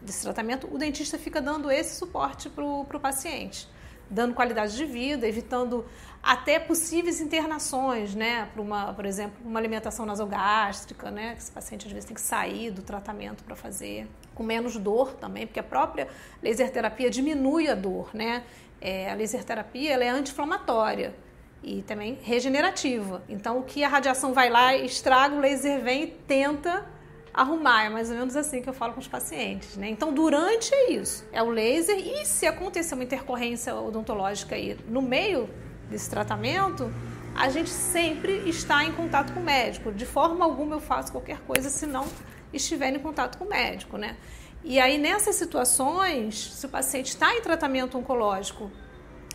desse 0.00 0.22
tratamento, 0.22 0.68
o 0.72 0.78
dentista 0.78 1.18
fica 1.18 1.40
dando 1.40 1.70
esse 1.70 1.96
suporte 1.96 2.48
para 2.48 2.64
o 2.64 3.00
paciente, 3.00 3.68
dando 4.10 4.34
qualidade 4.34 4.76
de 4.76 4.84
vida, 4.84 5.26
evitando 5.26 5.84
até 6.22 6.58
possíveis 6.58 7.20
internações, 7.20 8.14
né? 8.14 8.48
Para 8.52 8.62
uma, 8.62 8.92
por 8.92 9.06
exemplo, 9.06 9.36
uma 9.44 9.58
alimentação 9.58 10.04
nasogástrica, 10.04 11.10
né? 11.10 11.34
Que 11.34 11.42
esse 11.42 11.52
paciente 11.52 11.86
às 11.86 11.92
vezes 11.92 12.06
tem 12.06 12.14
que 12.14 12.20
sair 12.20 12.70
do 12.70 12.82
tratamento 12.82 13.44
para 13.44 13.54
fazer, 13.54 14.06
com 14.34 14.42
menos 14.42 14.76
dor 14.76 15.14
também, 15.14 15.46
porque 15.46 15.60
a 15.60 15.64
própria 15.64 16.08
laser 16.42 16.70
terapia 16.70 17.10
diminui 17.10 17.68
a 17.68 17.74
dor, 17.74 18.10
né? 18.12 18.44
É, 18.80 19.10
a 19.10 19.14
laser 19.14 19.44
terapia 19.44 19.92
ela 19.92 20.04
é 20.04 20.08
anti-inflamatória 20.08 21.14
e 21.62 21.82
também 21.82 22.18
regenerativa. 22.22 23.22
Então, 23.28 23.58
o 23.58 23.62
que 23.62 23.82
a 23.82 23.88
radiação 23.88 24.32
vai 24.32 24.48
lá, 24.48 24.76
estraga, 24.76 25.34
o 25.34 25.40
laser 25.40 25.80
vem 25.82 26.04
e 26.04 26.06
tenta 26.06 26.86
arrumar. 27.38 27.84
É 27.84 27.88
mais 27.88 28.10
ou 28.10 28.16
menos 28.16 28.36
assim 28.36 28.60
que 28.60 28.68
eu 28.68 28.74
falo 28.74 28.92
com 28.92 29.00
os 29.00 29.08
pacientes, 29.08 29.76
né? 29.76 29.88
Então, 29.88 30.12
durante 30.12 30.74
é 30.74 30.92
isso, 30.92 31.24
é 31.32 31.42
o 31.42 31.50
laser 31.50 31.96
e 31.96 32.24
se 32.26 32.46
acontecer 32.46 32.94
uma 32.94 33.04
intercorrência 33.04 33.74
odontológica 33.74 34.56
aí 34.56 34.76
no 34.88 35.00
meio 35.00 35.48
desse 35.88 36.10
tratamento, 36.10 36.92
a 37.34 37.48
gente 37.48 37.70
sempre 37.70 38.48
está 38.48 38.84
em 38.84 38.92
contato 38.92 39.32
com 39.32 39.40
o 39.40 39.44
médico. 39.44 39.92
De 39.92 40.04
forma 40.04 40.44
alguma 40.44 40.76
eu 40.76 40.80
faço 40.80 41.12
qualquer 41.12 41.38
coisa 41.40 41.70
se 41.70 41.86
não 41.86 42.06
estiver 42.52 42.94
em 42.94 42.98
contato 42.98 43.38
com 43.38 43.44
o 43.44 43.48
médico, 43.48 43.96
né? 43.96 44.16
E 44.64 44.80
aí, 44.80 44.98
nessas 44.98 45.36
situações, 45.36 46.52
se 46.54 46.66
o 46.66 46.68
paciente 46.68 47.06
está 47.06 47.32
em 47.34 47.40
tratamento 47.40 47.96
oncológico 47.96 48.70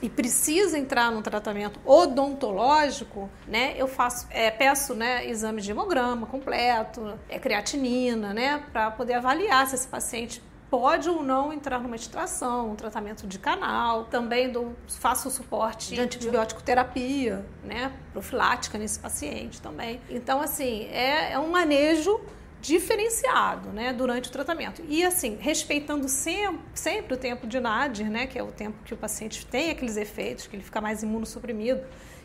e 0.01 0.09
precisa 0.09 0.77
entrar 0.77 1.11
no 1.11 1.21
tratamento 1.21 1.79
odontológico, 1.85 3.29
né, 3.47 3.73
eu 3.77 3.87
faço, 3.87 4.27
é, 4.29 4.51
peço, 4.51 4.93
né, 4.93 5.25
exame 5.29 5.61
de 5.61 5.71
hemograma 5.71 6.25
completo, 6.27 7.17
é, 7.29 7.39
creatinina, 7.39 8.33
né, 8.33 8.63
para 8.71 8.91
poder 8.91 9.13
avaliar 9.13 9.65
se 9.67 9.75
esse 9.75 9.87
paciente 9.87 10.43
pode 10.73 11.07
ou 11.07 11.21
não 11.21 11.53
entrar 11.53 11.79
numa 11.79 11.95
extração, 11.95 12.71
um 12.71 12.75
tratamento 12.75 13.27
de 13.27 13.37
canal. 13.37 14.05
Também 14.05 14.51
dou, 14.51 14.73
faço 14.87 15.29
suporte 15.29 15.93
de 15.93 16.01
antibiótico 16.01 16.63
terapia, 16.63 17.45
né, 17.63 17.91
profilática 18.11 18.75
nesse 18.75 18.97
paciente 18.97 19.61
também. 19.61 20.01
Então, 20.09 20.41
assim, 20.41 20.85
é, 20.85 21.33
é 21.33 21.39
um 21.39 21.49
manejo 21.49 22.19
diferenciado, 22.63 23.69
né, 23.73 23.91
durante 23.91 24.29
o 24.29 24.31
tratamento. 24.31 24.81
E 24.87 25.03
assim, 25.03 25.37
respeitando 25.37 26.07
sempre, 26.07 26.61
sempre 26.73 27.13
o 27.13 27.17
tempo 27.17 27.45
de 27.45 27.59
Nadir, 27.59 28.09
né, 28.09 28.25
que 28.25 28.39
é 28.39 28.43
o 28.43 28.53
tempo 28.53 28.81
que 28.85 28.93
o 28.93 28.97
paciente 28.97 29.45
tem 29.45 29.69
aqueles 29.69 29.97
efeitos, 29.97 30.47
que 30.47 30.55
ele 30.55 30.63
fica 30.63 30.79
mais 30.79 31.03
imunossuprimido, 31.03 31.81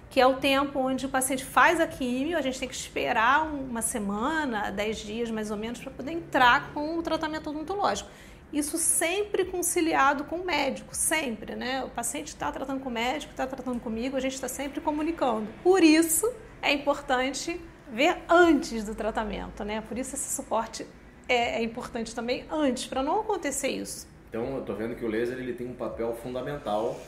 que 0.09 0.21
é 0.21 0.27
o 0.27 0.35
tempo 0.35 0.79
onde 0.79 1.07
o 1.07 1.09
paciente 1.09 1.45
faz 1.45 1.81
a 1.81 1.89
químio, 1.89 2.39
a 2.39 2.41
gente 2.41 2.59
tem 2.59 2.69
que 2.69 2.75
esperar 2.75 3.53
uma 3.53 3.83
semana, 3.83 4.71
dez 4.71 4.99
dias 4.99 5.29
mais 5.29 5.51
ou 5.51 5.57
menos, 5.57 5.81
para 5.81 5.91
poder 5.91 6.13
entrar 6.13 6.73
com 6.73 6.97
o 6.97 7.03
tratamento 7.03 7.51
odontológico. 7.51 8.09
Isso 8.53 8.79
sempre 8.79 9.45
conciliado 9.45 10.25
com 10.25 10.37
o 10.37 10.47
médico, 10.47 10.95
sempre, 10.95 11.57
né? 11.57 11.85
O 11.85 11.91
paciente 11.91 12.29
está 12.29 12.51
tratando 12.51 12.81
com 12.81 12.89
o 12.89 12.93
médico, 12.93 13.33
está 13.33 13.47
tratando 13.47 13.81
comigo, 13.81 14.17
a 14.17 14.21
gente 14.21 14.35
está 14.35 14.49
sempre 14.49 14.81
comunicando. 14.81 15.49
Por 15.65 15.83
isso 15.83 16.33
é 16.63 16.73
importante 16.73 17.61
ver 17.93 18.19
antes 18.29 18.85
do 18.85 18.95
tratamento, 18.95 19.65
né? 19.65 19.81
Por 19.81 19.97
isso 19.97 20.15
esse 20.15 20.35
suporte 20.35 20.87
é, 21.29 21.59
é 21.59 21.63
importante 21.63 22.15
também 22.15 22.45
antes, 22.51 22.87
para 22.87 23.03
não 23.03 23.21
acontecer 23.21 23.69
isso. 23.69 24.07
Então, 24.29 24.45
eu 24.55 24.61
estou 24.61 24.77
vendo 24.77 24.95
que 24.95 25.05
o 25.05 25.09
laser 25.09 25.39
ele 25.39 25.55
tem 25.55 25.67
um 25.67 25.75
papel 25.75 26.15
fundamental 26.15 27.01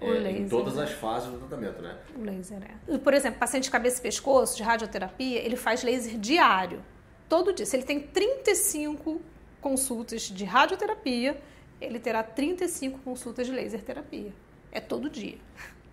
é, 0.00 0.06
laser, 0.06 0.42
em 0.42 0.48
todas 0.48 0.76
né? 0.76 0.84
as 0.84 0.92
fases 0.92 1.30
do 1.30 1.38
tratamento, 1.38 1.82
né? 1.82 1.96
O 2.16 2.22
laser, 2.22 2.58
é. 2.62 2.98
Por 2.98 3.14
exemplo, 3.14 3.38
paciente 3.38 3.64
de 3.64 3.70
cabeça 3.70 3.98
e 3.98 4.02
pescoço, 4.02 4.56
de 4.56 4.62
radioterapia, 4.62 5.40
ele 5.40 5.56
faz 5.56 5.82
laser 5.82 6.18
diário, 6.18 6.82
todo 7.28 7.52
dia. 7.52 7.66
Se 7.66 7.76
ele 7.76 7.84
tem 7.84 8.00
35 8.00 9.20
consultas 9.60 10.22
de 10.22 10.44
radioterapia, 10.44 11.40
ele 11.80 11.98
terá 11.98 12.22
35 12.22 12.98
consultas 13.00 13.46
de 13.46 13.52
laser 13.52 13.82
terapia. 13.82 14.32
É 14.70 14.80
todo 14.80 15.08
dia. 15.08 15.38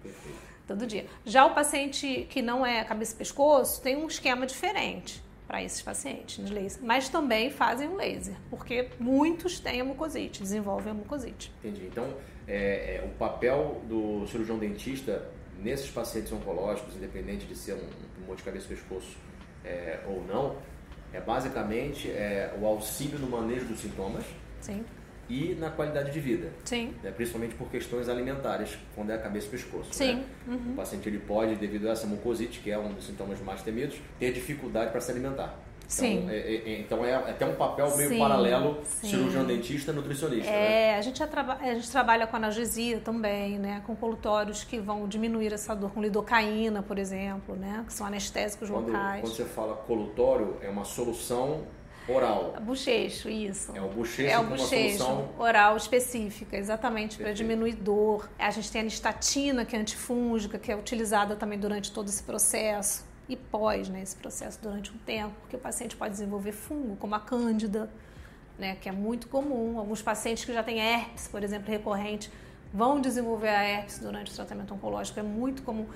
Perfeito. 0.03 0.44
Todo 0.67 0.87
dia. 0.87 1.05
Já 1.23 1.45
o 1.45 1.53
paciente 1.53 2.27
que 2.29 2.41
não 2.41 2.65
é 2.65 2.83
cabeça 2.83 3.13
e 3.13 3.17
pescoço 3.17 3.81
tem 3.81 3.95
um 3.95 4.07
esquema 4.07 4.45
diferente 4.45 5.23
para 5.47 5.63
esses 5.63 5.81
pacientes 5.81 6.43
de 6.43 6.51
laser. 6.51 6.83
Mas 6.83 7.07
também 7.07 7.51
fazem 7.51 7.87
um 7.87 7.95
laser, 7.95 8.35
porque 8.49 8.89
muitos 8.99 9.59
têm 9.59 9.81
a 9.81 9.85
mucosite, 9.85 10.41
desenvolvem 10.41 10.91
a 10.91 10.95
mucosite. 10.95 11.51
Entendi. 11.63 11.85
Então, 11.85 12.07
é, 12.47 12.95
é, 12.95 13.05
o 13.05 13.09
papel 13.17 13.81
do 13.87 14.25
cirurgião 14.27 14.57
dentista 14.57 15.29
nesses 15.61 15.89
pacientes 15.91 16.31
oncológicos, 16.31 16.95
independente 16.95 17.45
de 17.45 17.55
ser 17.55 17.73
um 17.73 17.87
tumor 18.15 18.35
de 18.35 18.43
cabeça 18.43 18.65
e 18.65 18.69
pescoço 18.69 19.15
é, 19.63 19.99
ou 20.07 20.23
não, 20.25 20.57
é 21.13 21.21
basicamente 21.21 22.09
é, 22.09 22.53
o 22.59 22.65
auxílio 22.65 23.19
no 23.19 23.27
manejo 23.27 23.65
dos 23.65 23.79
sintomas. 23.79 24.25
Sim 24.59 24.83
e 25.29 25.55
na 25.59 25.69
qualidade 25.69 26.11
de 26.11 26.19
vida. 26.19 26.51
Sim. 26.63 26.93
Né? 27.03 27.11
Principalmente 27.11 27.55
por 27.55 27.69
questões 27.69 28.09
alimentares, 28.09 28.77
quando 28.93 29.11
é 29.11 29.15
a 29.15 29.17
cabeça 29.17 29.47
e 29.47 29.49
pescoço. 29.49 29.89
Sim. 29.91 30.15
Né? 30.15 30.23
Uhum. 30.47 30.71
O 30.71 30.75
paciente 30.75 31.07
ele 31.09 31.19
pode, 31.19 31.55
devido 31.55 31.87
a 31.87 31.91
essa 31.91 32.07
mucosite, 32.07 32.59
que 32.59 32.71
é 32.71 32.77
um 32.77 32.93
dos 32.93 33.05
sintomas 33.05 33.39
mais 33.41 33.61
temidos, 33.61 33.97
ter 34.19 34.31
dificuldade 34.31 34.91
para 34.91 35.01
se 35.01 35.11
alimentar. 35.11 35.57
Então, 35.85 35.87
Sim. 35.87 36.29
É, 36.29 36.35
é, 36.35 36.55
é 36.55 36.79
então 36.79 37.05
é, 37.05 37.11
é 37.11 37.15
até 37.15 37.45
um 37.45 37.55
papel 37.55 37.95
meio 37.95 38.09
sim, 38.09 38.17
paralelo 38.17 38.79
cirurgião 38.83 39.45
dentista 39.45 39.93
nutricionista. 39.93 40.49
É, 40.49 40.93
né? 40.93 40.97
a, 40.97 41.01
gente 41.01 41.21
a 41.21 41.73
gente 41.73 41.91
trabalha 41.91 42.25
com 42.25 42.35
analgesia 42.35 42.99
também, 42.99 43.59
né? 43.59 43.83
Com 43.85 43.95
colutórios 43.95 44.63
que 44.63 44.79
vão 44.79 45.07
diminuir 45.07 45.53
essa 45.53 45.75
dor, 45.75 45.91
com 45.91 46.01
lidocaína, 46.01 46.81
por 46.81 46.97
exemplo, 46.97 47.55
né? 47.55 47.83
Que 47.85 47.93
são 47.93 48.07
anestésicos 48.07 48.69
quando, 48.69 48.87
locais. 48.87 49.21
Quando 49.21 49.35
você 49.35 49.45
fala 49.45 49.75
colutório, 49.75 50.57
é 50.61 50.69
uma 50.69 50.85
solução 50.85 51.63
Oral. 52.07 52.53
Bochecho, 52.61 53.29
isso. 53.29 53.75
É 53.75 53.81
o 53.81 53.89
bochecho 53.89 54.29
é 54.29 54.39
o 54.39 54.43
bochecho 54.43 55.03
uma 55.03 55.17
solução... 55.17 55.29
oral 55.39 55.75
específica, 55.75 56.55
exatamente, 56.55 57.17
para 57.17 57.33
diminuir 57.33 57.73
dor. 57.73 58.29
A 58.37 58.51
gente 58.51 58.71
tem 58.71 58.81
a 58.81 58.83
anistatina, 58.83 59.65
que 59.65 59.75
é 59.75 59.79
antifúngica, 59.79 60.59
que 60.59 60.71
é 60.71 60.75
utilizada 60.75 61.35
também 61.35 61.57
durante 61.57 61.91
todo 61.91 62.07
esse 62.07 62.21
processo 62.21 63.05
e 63.27 63.35
pós 63.35 63.89
né, 63.89 64.01
esse 64.01 64.15
processo 64.15 64.59
durante 64.61 64.91
um 64.91 64.97
tempo, 64.99 65.33
porque 65.41 65.55
o 65.55 65.59
paciente 65.59 65.95
pode 65.95 66.11
desenvolver 66.11 66.51
fungo, 66.51 66.95
como 66.95 67.15
a 67.15 67.19
cândida, 67.19 67.89
né, 68.57 68.75
que 68.75 68.87
é 68.87 68.91
muito 68.91 69.27
comum. 69.27 69.79
Alguns 69.79 70.01
pacientes 70.01 70.45
que 70.45 70.53
já 70.53 70.61
têm 70.61 70.79
herpes, 70.79 71.27
por 71.27 71.43
exemplo, 71.43 71.71
recorrente, 71.71 72.31
vão 72.71 73.01
desenvolver 73.01 73.49
a 73.49 73.63
herpes 73.63 73.99
durante 73.99 74.31
o 74.31 74.35
tratamento 74.35 74.73
oncológico, 74.73 75.19
é 75.19 75.23
muito 75.23 75.63
comum. 75.63 75.87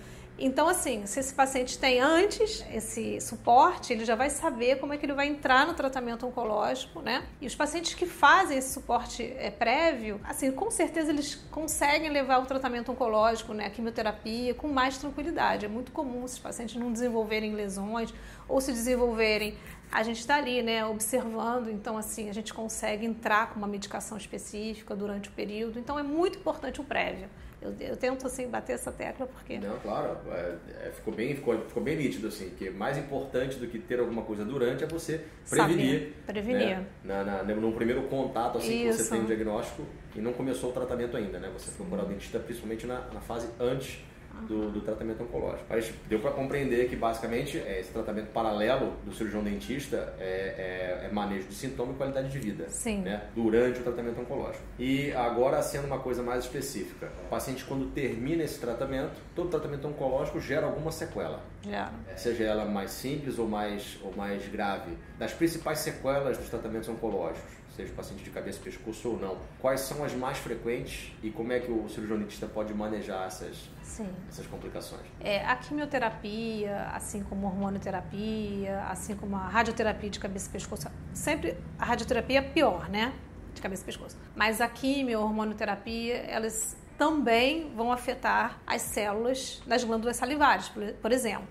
Então, 0.41 0.69
assim, 0.69 1.05
se 1.05 1.19
esse 1.19 1.33
paciente 1.33 1.77
tem 1.77 1.99
antes 1.99 2.65
esse 2.73 3.19
suporte, 3.19 3.91
ele 3.91 4.05
já 4.05 4.15
vai 4.15 4.29
saber 4.29 4.77
como 4.77 4.93
é 4.93 4.97
que 4.97 5.05
ele 5.05 5.13
vai 5.13 5.27
entrar 5.27 5.67
no 5.67 5.73
tratamento 5.73 6.25
oncológico, 6.25 7.01
né? 7.01 7.27
E 7.41 7.45
os 7.45 7.53
pacientes 7.53 7.93
que 7.93 8.05
fazem 8.05 8.57
esse 8.57 8.73
suporte 8.73 9.21
é, 9.37 9.51
prévio, 9.51 10.21
assim, 10.23 10.49
com 10.51 10.71
certeza 10.71 11.11
eles 11.11 11.35
conseguem 11.51 12.09
levar 12.09 12.41
o 12.41 12.45
tratamento 12.45 12.89
oncológico, 12.89 13.53
né, 13.53 13.65
a 13.65 13.69
quimioterapia, 13.69 14.53
com 14.53 14.69
mais 14.69 14.97
tranquilidade. 14.97 15.65
É 15.65 15.69
muito 15.69 15.91
comum 15.91 16.23
esses 16.23 16.39
pacientes 16.39 16.77
não 16.77 16.93
desenvolverem 16.93 17.53
lesões 17.53 18.13
ou 18.47 18.61
se 18.61 18.71
desenvolverem 18.71 19.57
a 19.91 20.03
gente 20.03 20.19
está 20.19 20.35
ali, 20.35 20.61
né, 20.61 20.85
observando, 20.85 21.67
então 21.67 21.97
assim, 21.97 22.29
a 22.29 22.33
gente 22.33 22.53
consegue 22.53 23.05
entrar 23.05 23.49
com 23.49 23.55
uma 23.57 23.67
medicação 23.67 24.17
específica 24.17 24.95
durante 24.95 25.29
o 25.29 25.31
período. 25.31 25.79
Então 25.79 25.97
é 25.97 26.03
muito 26.03 26.37
importante 26.37 26.79
o 26.79 26.83
prévio. 26.83 27.27
Eu, 27.61 27.75
eu 27.79 27.97
tento 27.97 28.25
assim 28.25 28.47
bater 28.47 28.73
essa 28.73 28.91
tecla 28.91 29.27
porque. 29.27 29.59
Não, 29.59 29.77
claro, 29.79 30.17
é, 30.31 30.55
é, 30.87 30.91
ficou, 30.91 31.13
bem, 31.13 31.35
ficou, 31.35 31.57
ficou 31.65 31.83
bem 31.83 31.97
nítido 31.97 32.27
assim, 32.27 32.49
que 32.51 32.69
mais 32.69 32.97
importante 32.97 33.57
do 33.57 33.67
que 33.67 33.79
ter 33.79 33.99
alguma 33.99 34.21
coisa 34.21 34.45
durante 34.45 34.83
é 34.83 34.87
você 34.87 35.25
prevenir. 35.49 35.99
Saber, 35.99 36.23
prevenir. 36.25 36.77
Né? 36.77 36.85
Na, 37.03 37.23
na, 37.23 37.43
no 37.43 37.71
primeiro 37.73 38.03
contato 38.03 38.59
assim, 38.59 38.83
que 38.83 38.93
você 38.93 39.09
tem 39.09 39.21
o 39.21 39.25
diagnóstico 39.25 39.85
e 40.15 40.21
não 40.21 40.31
começou 40.31 40.69
o 40.69 40.73
tratamento 40.73 41.17
ainda, 41.17 41.37
né? 41.37 41.49
Você 41.53 41.69
foi 41.71 41.85
procurar 41.85 42.03
o 42.03 42.13
dentista 42.13 42.39
principalmente 42.39 42.87
na, 42.87 43.01
na 43.13 43.19
fase 43.19 43.49
antes 43.59 43.99
do, 44.47 44.71
do 44.71 44.81
tratamento 44.81 45.23
oncológico. 45.23 45.65
Mas 45.69 45.91
deu 46.07 46.19
para 46.19 46.31
compreender 46.31 46.89
que 46.89 46.95
basicamente 46.95 47.57
é, 47.57 47.79
esse 47.79 47.91
tratamento 47.91 48.27
paralelo 48.31 48.93
do 49.05 49.13
cirurgião 49.13 49.43
dentista 49.43 50.13
é, 50.19 51.01
é, 51.03 51.05
é, 51.07 51.09
manejo 51.11 51.47
de 51.47 51.55
sintoma 51.55 51.93
e 51.93 51.95
qualidade 51.95 52.29
de 52.29 52.39
vida 52.39 52.67
Sim. 52.69 53.01
Né, 53.01 53.23
durante 53.35 53.79
o 53.79 53.83
tratamento 53.83 54.21
oncológico. 54.21 54.63
E 54.77 55.11
agora 55.13 55.61
sendo 55.61 55.87
uma 55.87 55.99
coisa 55.99 56.23
mais 56.23 56.43
específica, 56.43 57.11
o 57.25 57.29
paciente 57.29 57.63
quando 57.65 57.91
termina 57.91 58.43
esse 58.43 58.59
tratamento, 58.59 59.13
todo 59.35 59.49
tratamento 59.49 59.87
oncológico 59.87 60.39
gera 60.39 60.65
alguma 60.65 60.91
sequela. 60.91 61.41
Gera. 61.61 61.91
Seja 62.15 62.43
ela 62.43 62.65
mais 62.65 62.91
simples 62.91 63.37
ou 63.37 63.47
mais, 63.47 63.97
ou 64.03 64.15
mais 64.15 64.47
grave. 64.47 64.97
Das 65.17 65.33
principais 65.33 65.79
sequelas 65.79 66.37
dos 66.37 66.49
tratamentos 66.49 66.87
oncológicos, 66.87 67.51
seja 67.75 67.93
paciente 67.93 68.23
de 68.23 68.29
cabeça, 68.29 68.59
pescoço 68.61 69.09
ou 69.09 69.19
não, 69.19 69.37
quais 69.59 69.81
são 69.81 70.03
as 70.03 70.13
mais 70.13 70.37
frequentes 70.37 71.13
e 71.23 71.29
como 71.29 71.51
é 71.51 71.59
que 71.59 71.71
o 71.71 71.87
cirurgião 71.89 72.17
dentista 72.19 72.47
pode 72.47 72.73
manejar 72.73 73.27
essas, 73.27 73.69
Sim. 73.83 74.09
essas 74.29 74.47
complicações? 74.47 75.01
É, 75.19 75.45
a 75.45 75.55
quimioterapia, 75.55 76.89
assim 76.93 77.23
como 77.23 77.47
a 77.47 77.49
hormonoterapia, 77.49 78.81
assim 78.83 79.15
como 79.15 79.35
a 79.35 79.47
radioterapia 79.47 80.09
de 80.09 80.19
cabeça 80.19 80.49
e 80.49 80.51
pescoço, 80.51 80.87
sempre 81.13 81.57
a 81.77 81.85
radioterapia 81.85 82.39
é 82.39 82.41
pior, 82.41 82.89
né? 82.89 83.13
De 83.53 83.61
cabeça 83.61 83.81
e 83.81 83.85
pescoço. 83.85 84.17
Mas 84.35 84.61
a 84.61 84.67
quimio, 84.67 85.19
a 85.19 85.23
hormonoterapia, 85.23 86.17
elas 86.17 86.77
também 86.99 87.71
vão 87.73 87.93
afetar 87.93 88.59
as 88.67 88.81
células 88.81 89.61
das 89.65 89.85
glândulas 89.85 90.17
salivares, 90.17 90.69
por, 91.01 91.13
exemplo. 91.13 91.47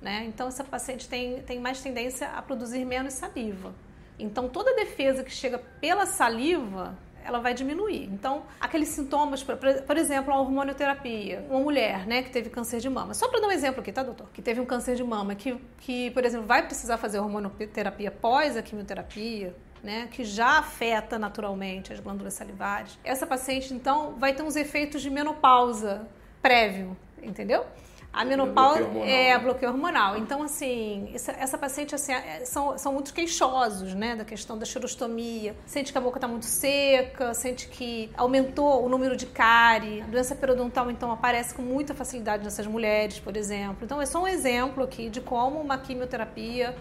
Né? 0.00 0.24
Então, 0.28 0.46
essa 0.46 0.62
paciente 0.62 1.08
tem, 1.08 1.42
tem 1.42 1.58
mais 1.58 1.82
tendência 1.82 2.28
a 2.28 2.40
produzir 2.40 2.84
menos 2.84 3.14
saliva. 3.14 3.74
Então, 4.16 4.48
toda 4.48 4.76
defesa 4.76 5.24
que 5.24 5.32
chega 5.32 5.58
pela 5.58 6.06
saliva, 6.06 6.96
ela 7.24 7.40
vai 7.40 7.52
diminuir. 7.52 8.04
Então, 8.04 8.44
aqueles 8.60 8.90
sintomas, 8.90 9.42
por 9.42 9.96
exemplo, 9.96 10.32
a 10.32 10.38
hormonioterapia, 10.38 11.44
uma 11.50 11.58
mulher, 11.58 12.06
né, 12.06 12.22
que 12.22 12.30
teve 12.30 12.48
câncer 12.48 12.78
de 12.78 12.88
mama. 12.88 13.12
Só 13.12 13.26
para 13.26 13.40
dar 13.40 13.48
um 13.48 13.52
exemplo 13.52 13.80
aqui, 13.80 13.90
tá, 13.90 14.04
doutor? 14.04 14.28
Que 14.32 14.40
teve 14.40 14.60
um 14.60 14.66
câncer 14.66 14.94
de 14.94 15.02
mama, 15.02 15.34
que, 15.34 15.56
que 15.78 16.12
por 16.12 16.24
exemplo, 16.24 16.46
vai 16.46 16.64
precisar 16.64 16.96
fazer 16.96 17.18
hormonioterapia 17.18 18.12
pós 18.12 18.56
a 18.56 18.62
quimioterapia, 18.62 19.52
né, 19.82 20.08
que 20.10 20.24
já 20.24 20.58
afeta 20.58 21.18
naturalmente 21.18 21.92
as 21.92 22.00
glândulas 22.00 22.34
salivares. 22.34 22.98
Essa 23.02 23.26
paciente, 23.26 23.74
então, 23.74 24.14
vai 24.18 24.32
ter 24.32 24.42
uns 24.42 24.56
efeitos 24.56 25.02
de 25.02 25.10
menopausa 25.10 26.06
prévio, 26.40 26.96
entendeu? 27.22 27.64
A 28.12 28.26
menopausa 28.26 28.82
é 28.98 29.32
a 29.32 29.38
né? 29.38 29.44
bloqueio 29.44 29.72
hormonal. 29.72 30.18
Então, 30.18 30.42
assim, 30.42 31.10
essa, 31.14 31.32
essa 31.32 31.56
paciente 31.56 31.94
assim, 31.94 32.12
é, 32.12 32.44
são, 32.44 32.76
são 32.76 32.92
muito 32.92 33.14
queixosos, 33.14 33.94
né? 33.94 34.14
Da 34.14 34.24
questão 34.24 34.58
da 34.58 34.66
xerostomia. 34.66 35.56
Sente 35.64 35.90
que 35.90 35.96
a 35.96 36.00
boca 36.00 36.18
está 36.18 36.28
muito 36.28 36.44
seca, 36.44 37.32
sente 37.32 37.68
que 37.68 38.10
aumentou 38.14 38.84
o 38.84 38.88
número 38.88 39.16
de 39.16 39.24
cárie. 39.24 40.02
A 40.02 40.06
doença 40.06 40.34
periodontal, 40.34 40.90
então, 40.90 41.10
aparece 41.10 41.54
com 41.54 41.62
muita 41.62 41.94
facilidade 41.94 42.44
nessas 42.44 42.66
mulheres, 42.66 43.18
por 43.18 43.34
exemplo. 43.34 43.78
Então, 43.82 44.00
é 44.00 44.04
só 44.04 44.22
um 44.22 44.28
exemplo 44.28 44.84
aqui 44.84 45.08
de 45.08 45.22
como 45.22 45.58
uma 45.58 45.78
quimioterapia 45.78 46.76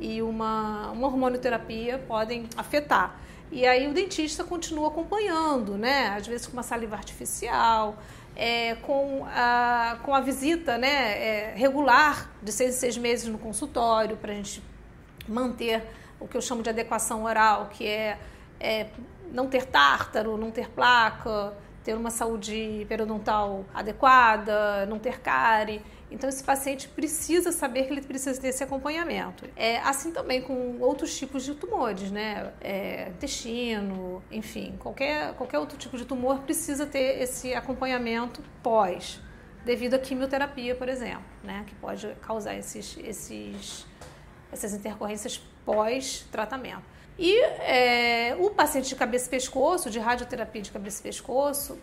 e 0.00 0.22
uma, 0.22 0.90
uma 0.90 1.06
hormonioterapia 1.06 1.98
podem 1.98 2.48
afetar. 2.56 3.20
E 3.52 3.66
aí 3.66 3.88
o 3.88 3.92
dentista 3.92 4.44
continua 4.44 4.88
acompanhando, 4.88 5.76
né? 5.76 6.14
Às 6.16 6.26
vezes 6.26 6.46
com 6.46 6.52
uma 6.52 6.62
saliva 6.62 6.96
artificial, 6.96 7.96
é, 8.36 8.76
com, 8.76 9.26
a, 9.26 9.98
com 10.02 10.14
a 10.14 10.20
visita 10.20 10.78
né, 10.78 10.88
é, 10.88 11.54
regular 11.54 12.30
de 12.42 12.52
seis 12.52 12.76
em 12.76 12.78
seis 12.78 12.96
meses 12.96 13.28
no 13.28 13.38
consultório, 13.38 14.16
para 14.16 14.32
a 14.32 14.34
gente 14.34 14.62
manter 15.28 15.82
o 16.18 16.28
que 16.28 16.36
eu 16.36 16.40
chamo 16.40 16.62
de 16.62 16.70
adequação 16.70 17.24
oral, 17.24 17.68
que 17.72 17.86
é, 17.86 18.18
é 18.58 18.86
não 19.32 19.48
ter 19.48 19.66
tártaro, 19.66 20.36
não 20.36 20.50
ter 20.50 20.68
placa, 20.70 21.52
ter 21.84 21.94
uma 21.94 22.10
saúde 22.10 22.84
periodontal 22.88 23.64
adequada, 23.74 24.86
não 24.86 24.98
ter 24.98 25.20
cárie. 25.20 25.82
Então, 26.10 26.28
esse 26.28 26.42
paciente 26.42 26.88
precisa 26.88 27.52
saber 27.52 27.84
que 27.84 27.92
ele 27.92 28.02
precisa 28.02 28.38
ter 28.40 28.48
esse 28.48 28.64
acompanhamento. 28.64 29.48
É, 29.54 29.78
assim 29.78 30.10
também 30.10 30.42
com 30.42 30.78
outros 30.80 31.16
tipos 31.16 31.44
de 31.44 31.54
tumores, 31.54 32.10
né? 32.10 32.52
É, 32.60 33.08
intestino, 33.10 34.22
enfim, 34.30 34.74
qualquer, 34.80 35.34
qualquer 35.34 35.58
outro 35.58 35.78
tipo 35.78 35.96
de 35.96 36.04
tumor 36.04 36.40
precisa 36.40 36.84
ter 36.84 37.22
esse 37.22 37.54
acompanhamento 37.54 38.42
pós, 38.62 39.20
devido 39.64 39.94
à 39.94 39.98
quimioterapia, 39.98 40.74
por 40.74 40.88
exemplo, 40.88 41.22
né? 41.44 41.64
Que 41.66 41.74
pode 41.76 42.08
causar 42.22 42.56
esses, 42.56 42.98
esses, 43.04 43.86
essas 44.50 44.74
intercorrências 44.74 45.40
pós-tratamento. 45.64 46.82
E 47.16 47.40
é, 47.40 48.36
o 48.40 48.50
paciente 48.50 48.88
de 48.88 48.96
cabeça 48.96 49.26
e 49.26 49.30
pescoço, 49.30 49.90
de 49.90 50.00
radioterapia 50.00 50.62
de 50.62 50.72
cabeça 50.72 51.00
e 51.00 51.02
pescoço, 51.04 51.78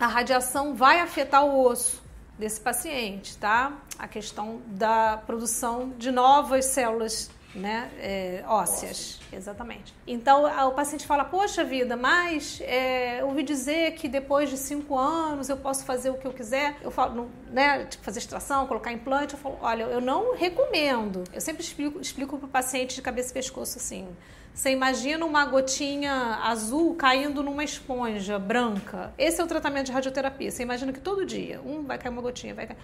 a 0.00 0.08
radiação 0.08 0.74
vai 0.74 0.98
afetar 0.98 1.44
o 1.44 1.64
osso 1.64 2.03
desse 2.38 2.60
paciente, 2.60 3.36
tá? 3.38 3.78
A 3.98 4.08
questão 4.08 4.60
da 4.66 5.16
produção 5.26 5.90
de 5.96 6.10
novas 6.10 6.66
células 6.66 7.30
né, 7.54 7.90
é, 7.98 8.44
ósseas. 8.46 9.20
Exatamente. 9.32 9.94
Então 10.06 10.44
o 10.68 10.72
paciente 10.72 11.06
fala: 11.06 11.24
Poxa 11.24 11.62
vida, 11.62 11.96
mas 11.96 12.60
é, 12.62 13.22
ouvi 13.22 13.42
dizer 13.42 13.92
que 13.94 14.08
depois 14.08 14.50
de 14.50 14.56
cinco 14.56 14.98
anos 14.98 15.48
eu 15.48 15.56
posso 15.56 15.84
fazer 15.84 16.10
o 16.10 16.14
que 16.14 16.26
eu 16.26 16.32
quiser. 16.32 16.76
Eu 16.82 16.90
falo, 16.90 17.30
né, 17.50 17.84
tipo, 17.84 18.04
fazer 18.04 18.18
extração, 18.18 18.66
colocar 18.66 18.92
implante. 18.92 19.34
Eu 19.34 19.38
falo: 19.38 19.58
Olha, 19.60 19.84
eu 19.84 20.00
não 20.00 20.34
recomendo. 20.34 21.24
Eu 21.32 21.40
sempre 21.40 21.62
explico, 21.62 22.00
explico 22.00 22.36
para 22.38 22.46
o 22.46 22.50
paciente 22.50 22.96
de 22.96 23.02
cabeça 23.02 23.30
e 23.30 23.34
pescoço 23.34 23.78
assim. 23.78 24.08
Você 24.54 24.70
imagina 24.70 25.26
uma 25.26 25.44
gotinha 25.44 26.38
azul 26.44 26.94
caindo 26.94 27.42
numa 27.42 27.64
esponja 27.64 28.38
branca. 28.38 29.12
Esse 29.18 29.40
é 29.40 29.44
o 29.44 29.48
tratamento 29.48 29.86
de 29.86 29.92
radioterapia. 29.92 30.48
Você 30.48 30.62
imagina 30.62 30.92
que 30.92 31.00
todo 31.00 31.26
dia, 31.26 31.60
um 31.60 31.82
vai 31.82 31.98
cair 31.98 32.12
uma 32.12 32.22
gotinha, 32.22 32.54
vai 32.54 32.68
cair. 32.68 32.78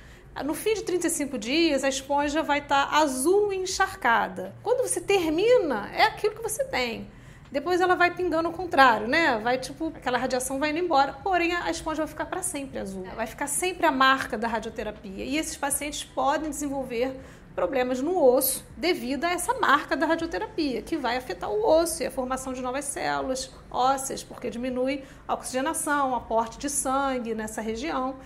No 0.45 0.53
fim 0.53 0.75
de 0.75 0.83
35 0.83 1.39
dias, 1.39 1.85
a 1.85 1.89
esponja 1.89 2.43
vai 2.43 2.59
estar 2.59 2.91
tá 2.91 2.97
azul 2.99 3.53
encharcada. 3.53 4.53
Quando 4.65 4.83
você 4.83 5.01
termina, 5.01 5.89
é 5.95 6.03
aquilo 6.03 6.35
que 6.35 6.43
você 6.43 6.65
tem. 6.65 7.07
Depois 7.53 7.81
ela 7.81 7.95
vai 7.95 8.13
pingando 8.13 8.49
ao 8.49 8.55
contrário, 8.55 9.07
né? 9.07 9.39
Vai 9.39 9.57
tipo, 9.57 9.93
aquela 9.95 10.19
radiação 10.19 10.59
vai 10.59 10.71
indo 10.71 10.81
embora, 10.81 11.13
porém 11.23 11.55
a 11.55 11.71
esponja 11.71 11.99
vai 11.99 12.09
ficar 12.09 12.27
para 12.27 12.43
sempre 12.43 12.81
azul. 12.81 13.05
Vai 13.15 13.29
ficar 13.29 13.47
sempre 13.47 13.87
a 13.87 13.93
marca 13.93 14.37
da 14.37 14.49
radioterapia. 14.49 15.25
E 15.25 15.37
esses 15.37 15.57
pacientes 15.57 16.03
podem 16.03 16.51
desenvolver 16.51 17.17
problemas 17.55 18.01
no 18.01 18.23
osso 18.23 18.65
devido 18.77 19.25
a 19.25 19.31
essa 19.31 19.55
marca 19.55 19.97
da 19.97 20.07
radioterapia, 20.07 20.83
que 20.83 20.97
vai 20.97 21.17
afetar 21.17 21.51
o 21.51 21.67
osso 21.67 22.03
e 22.03 22.07
a 22.07 22.11
formação 22.11 22.53
de 22.53 22.63
novas 22.63 22.85
células 22.85 23.51
ósseas, 23.71 24.23
porque 24.23 24.51
diminui 24.51 25.05
a 25.27 25.35
oxigenação, 25.35 26.13
o 26.13 26.15
aporte 26.15 26.59
de 26.59 26.71
sangue 26.71 27.35
nessa 27.35 27.61
região. 27.61 28.17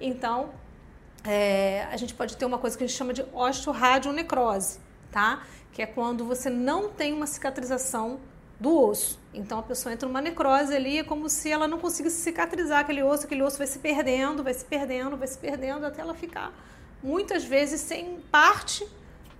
Então, 0.00 0.50
é, 1.24 1.86
a 1.90 1.96
gente 1.96 2.14
pode 2.14 2.36
ter 2.36 2.44
uma 2.44 2.58
coisa 2.58 2.76
que 2.76 2.84
a 2.84 2.86
gente 2.86 2.96
chama 2.96 3.12
de 3.12 3.24
osteoradionecrose, 3.32 4.78
tá? 5.10 5.42
Que 5.72 5.82
é 5.82 5.86
quando 5.86 6.24
você 6.24 6.50
não 6.50 6.90
tem 6.90 7.12
uma 7.12 7.26
cicatrização 7.26 8.20
do 8.60 8.78
osso. 8.78 9.18
Então 9.32 9.58
a 9.58 9.62
pessoa 9.62 9.92
entra 9.92 10.06
numa 10.06 10.20
necrose 10.20 10.74
ali, 10.74 10.98
é 10.98 11.04
como 11.04 11.28
se 11.28 11.50
ela 11.50 11.66
não 11.66 11.78
conseguisse 11.78 12.22
cicatrizar 12.22 12.80
aquele 12.80 13.02
osso, 13.02 13.24
aquele 13.24 13.42
osso 13.42 13.58
vai 13.58 13.66
se 13.66 13.78
perdendo, 13.78 14.44
vai 14.44 14.54
se 14.54 14.64
perdendo, 14.64 15.16
vai 15.16 15.26
se 15.26 15.38
perdendo 15.38 15.84
até 15.84 16.02
ela 16.02 16.14
ficar 16.14 16.52
muitas 17.04 17.44
vezes 17.44 17.82
sem 17.82 18.18
parte 18.32 18.88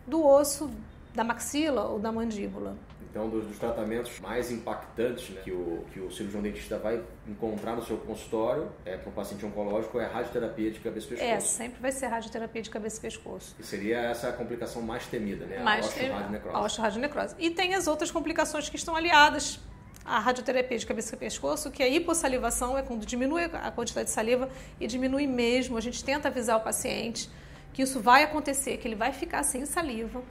do 0.06 0.24
osso 0.24 0.70
da 1.14 1.24
maxila 1.24 1.84
ou 1.84 1.98
da 1.98 2.12
mandíbula. 2.12 2.76
Então, 3.10 3.28
dos, 3.28 3.46
dos 3.46 3.58
tratamentos 3.58 4.18
mais 4.18 4.50
impactantes 4.50 5.30
né, 5.30 5.40
que, 5.44 5.52
o, 5.52 5.84
que 5.92 6.00
o 6.00 6.10
cirurgião 6.10 6.42
dentista 6.42 6.76
vai 6.76 7.00
encontrar 7.28 7.76
no 7.76 7.86
seu 7.86 7.96
consultório 7.96 8.68
é, 8.84 8.96
para 8.96 9.08
um 9.08 9.12
paciente 9.12 9.46
oncológico 9.46 10.00
é 10.00 10.04
a 10.04 10.08
radioterapia 10.08 10.72
de 10.72 10.80
cabeça 10.80 11.06
e 11.06 11.10
pescoço. 11.10 11.30
É, 11.30 11.40
sempre 11.40 11.80
vai 11.80 11.92
ser 11.92 12.08
radioterapia 12.08 12.60
de 12.60 12.70
cabeça 12.70 12.98
e 12.98 13.00
pescoço. 13.00 13.54
E 13.58 13.62
seria 13.62 13.98
essa 14.00 14.28
a 14.28 14.32
complicação 14.32 14.82
mais 14.82 15.06
temida, 15.06 15.46
né? 15.46 15.62
Mais 15.62 15.86
a 15.86 15.88
osteoradionecrose. 15.88 16.56
A 16.56 16.60
osteoradionecrose. 16.60 17.34
E 17.38 17.50
tem 17.50 17.76
as 17.76 17.86
outras 17.86 18.10
complicações 18.10 18.68
que 18.68 18.74
estão 18.74 18.96
aliadas 18.96 19.60
à 20.04 20.18
radioterapia 20.18 20.76
de 20.76 20.84
cabeça 20.84 21.14
e 21.14 21.18
pescoço, 21.18 21.70
que 21.70 21.84
é 21.84 21.86
a 21.86 21.88
hipossalivação, 21.88 22.76
é 22.76 22.82
quando 22.82 23.06
diminui 23.06 23.44
a 23.44 23.70
quantidade 23.70 24.08
de 24.08 24.12
saliva 24.12 24.50
e 24.80 24.88
diminui 24.88 25.28
mesmo. 25.28 25.76
A 25.76 25.80
gente 25.80 26.02
tenta 26.02 26.26
avisar 26.26 26.56
o 26.56 26.60
paciente 26.62 27.30
que 27.74 27.82
isso 27.82 28.00
vai 28.00 28.22
acontecer, 28.22 28.78
que 28.78 28.88
ele 28.88 28.94
vai 28.94 29.12
ficar 29.12 29.42
sem 29.42 29.66
saliva, 29.66 30.22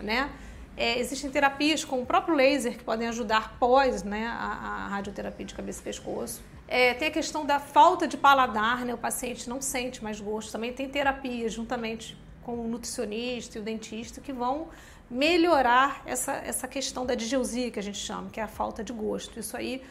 né? 0.00 0.30
É, 0.76 0.98
existem 0.98 1.30
terapias 1.30 1.84
com 1.84 2.02
o 2.02 2.06
próprio 2.06 2.34
laser 2.34 2.76
que 2.76 2.84
podem 2.84 3.08
ajudar 3.08 3.56
pós 3.58 4.02
né, 4.02 4.26
a, 4.26 4.32
a 4.32 4.88
radioterapia 4.88 5.46
de 5.46 5.54
cabeça 5.54 5.80
e 5.80 5.84
pescoço. 5.84 6.42
É, 6.68 6.92
tem 6.94 7.08
a 7.08 7.10
questão 7.10 7.46
da 7.46 7.58
falta 7.58 8.06
de 8.08 8.16
paladar, 8.16 8.84
né? 8.84 8.92
O 8.92 8.98
paciente 8.98 9.48
não 9.48 9.62
sente 9.62 10.02
mais 10.02 10.20
gosto. 10.20 10.52
Também 10.52 10.72
tem 10.72 10.88
terapias 10.88 11.52
juntamente 11.52 12.18
com 12.42 12.54
o 12.56 12.68
nutricionista 12.68 13.56
e 13.56 13.60
o 13.60 13.64
dentista 13.64 14.20
que 14.20 14.32
vão 14.32 14.68
melhorar 15.10 16.02
essa, 16.04 16.32
essa 16.32 16.66
questão 16.66 17.06
da 17.06 17.14
digeusia 17.14 17.70
que 17.70 17.78
a 17.78 17.82
gente 17.82 17.98
chama, 17.98 18.28
que 18.30 18.40
é 18.40 18.42
a 18.42 18.48
falta 18.48 18.82
de 18.82 18.92
gosto. 18.92 19.38
Isso 19.38 19.56
aí 19.56 19.82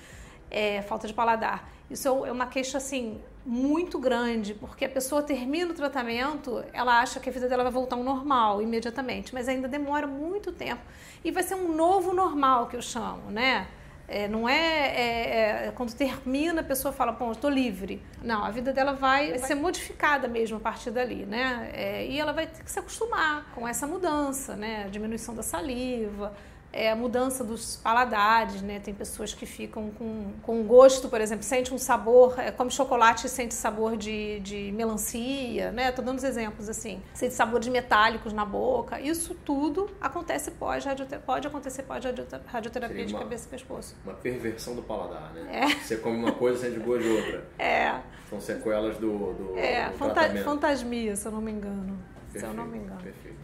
é 0.52 0.82
falta 0.82 1.08
de 1.08 1.14
paladar. 1.14 1.70
Isso 1.90 2.08
é 2.26 2.32
uma 2.32 2.48
queixa 2.48 2.78
assim 2.78 3.22
muito 3.46 4.00
grande, 4.00 4.56
porque 4.56 4.86
a 4.86 4.90
pessoa 4.90 5.22
termina 5.22 5.72
o 5.72 5.74
tratamento, 5.74 6.64
ela 6.74 7.00
acha 7.00 7.20
que 7.20 7.30
a 7.30 7.32
vida 7.32 7.48
dela 7.48 7.64
vai 7.64 7.72
voltar 7.72 7.96
ao 7.96 8.04
normal 8.04 8.62
imediatamente, 8.62 9.34
mas 9.34 9.48
ainda 9.48 9.68
demora 9.68 10.08
muito 10.08 10.52
tempo. 10.52 10.82
E 11.24 11.30
vai 11.30 11.44
ser 11.44 11.56
um 11.56 11.74
novo 11.76 12.12
normal 12.12 12.68
que 12.68 12.76
eu 12.76 12.82
chamo, 12.82 13.30
né? 13.30 13.68
É, 14.08 14.28
não 14.28 14.48
é, 14.48 14.56
é, 14.56 15.68
é, 15.68 15.72
quando 15.76 15.94
termina 15.94 16.62
a 16.62 16.64
pessoa 16.64 16.94
fala, 16.94 17.12
bom, 17.12 17.32
estou 17.32 17.50
livre. 17.50 18.02
Não, 18.22 18.44
a 18.44 18.52
vida 18.52 18.72
dela 18.72 18.94
vai, 18.94 19.30
vai 19.30 19.40
ser 19.40 19.56
modificada 19.56 20.28
mesmo 20.28 20.58
a 20.58 20.60
partir 20.60 20.92
dali, 20.92 21.26
né? 21.26 21.72
É, 21.74 22.06
e 22.06 22.20
ela 22.20 22.32
vai 22.32 22.46
ter 22.46 22.64
que 22.64 22.72
se 22.72 22.78
acostumar 22.78 23.52
com 23.56 23.68
essa 23.68 23.88
mudança, 23.88 24.56
né? 24.56 24.84
A 24.86 24.90
diminuição 24.90 25.34
da 25.34 25.42
saliva, 25.42 26.36
é, 26.76 26.92
a 26.92 26.96
mudança 26.96 27.42
dos 27.42 27.78
paladares, 27.78 28.62
né? 28.62 28.82
Tem 28.82 28.94
pessoas 28.94 29.34
que 29.34 29.46
ficam 29.46 29.92
com, 29.92 30.34
com 30.44 30.62
gosto, 30.64 31.08
por 31.08 31.22
exemplo, 31.22 31.46
sente 31.46 31.74
um 31.74 31.78
sabor, 31.78 32.38
é, 32.38 32.52
come 32.52 32.70
chocolate 32.70 33.28
e 33.28 33.30
sente 33.30 33.54
sabor 33.54 33.96
de, 33.96 34.42
de 34.42 34.74
melancia, 34.74 35.72
né? 35.72 35.94
Tô 35.94 36.02
dando 36.02 36.18
os 36.18 36.24
exemplos 36.26 36.68
assim. 36.68 37.02
Sente 37.14 37.34
sabores 37.34 37.70
metálicos 37.70 38.34
na 38.34 38.44
boca. 38.44 39.00
Isso 39.00 39.34
tudo 39.34 39.90
acontece 40.02 40.52
pós 40.52 40.84
radioterapia, 40.84 41.26
pode 41.26 41.48
acontecer 41.48 41.84
pós 41.84 42.04
radioterapia 42.04 42.90
Seria 42.90 43.06
de 43.06 43.14
uma, 43.14 43.20
cabeça 43.22 43.48
e 43.48 43.52
pescoço. 43.52 43.96
Uma 44.04 44.14
perversão 44.16 44.76
do 44.76 44.84
paladar, 44.84 45.34
né? 45.34 45.62
É. 45.62 45.80
Você 45.80 45.96
come 45.96 46.18
uma 46.18 46.34
coisa 46.34 46.68
e 46.68 46.72
sente 46.72 46.86
gosto 46.86 47.04
de 47.04 47.10
outra. 47.10 47.48
É. 47.58 48.02
São 48.30 48.42
sequelas 48.42 48.98
do, 48.98 49.34
do, 49.34 49.58
é, 49.58 49.90
do 49.90 49.98
fanta 49.98 50.14
tratamento. 50.16 50.44
fantasmia, 50.44 51.16
se 51.16 51.26
eu 51.26 51.32
não 51.32 51.40
me 51.40 51.54
engano. 51.54 51.98
Perfeito, 52.34 52.40
se 52.40 52.46
eu 52.46 52.54
não 52.54 52.66
me 52.66 52.80
engano. 52.80 53.02
Perfeito. 53.02 53.38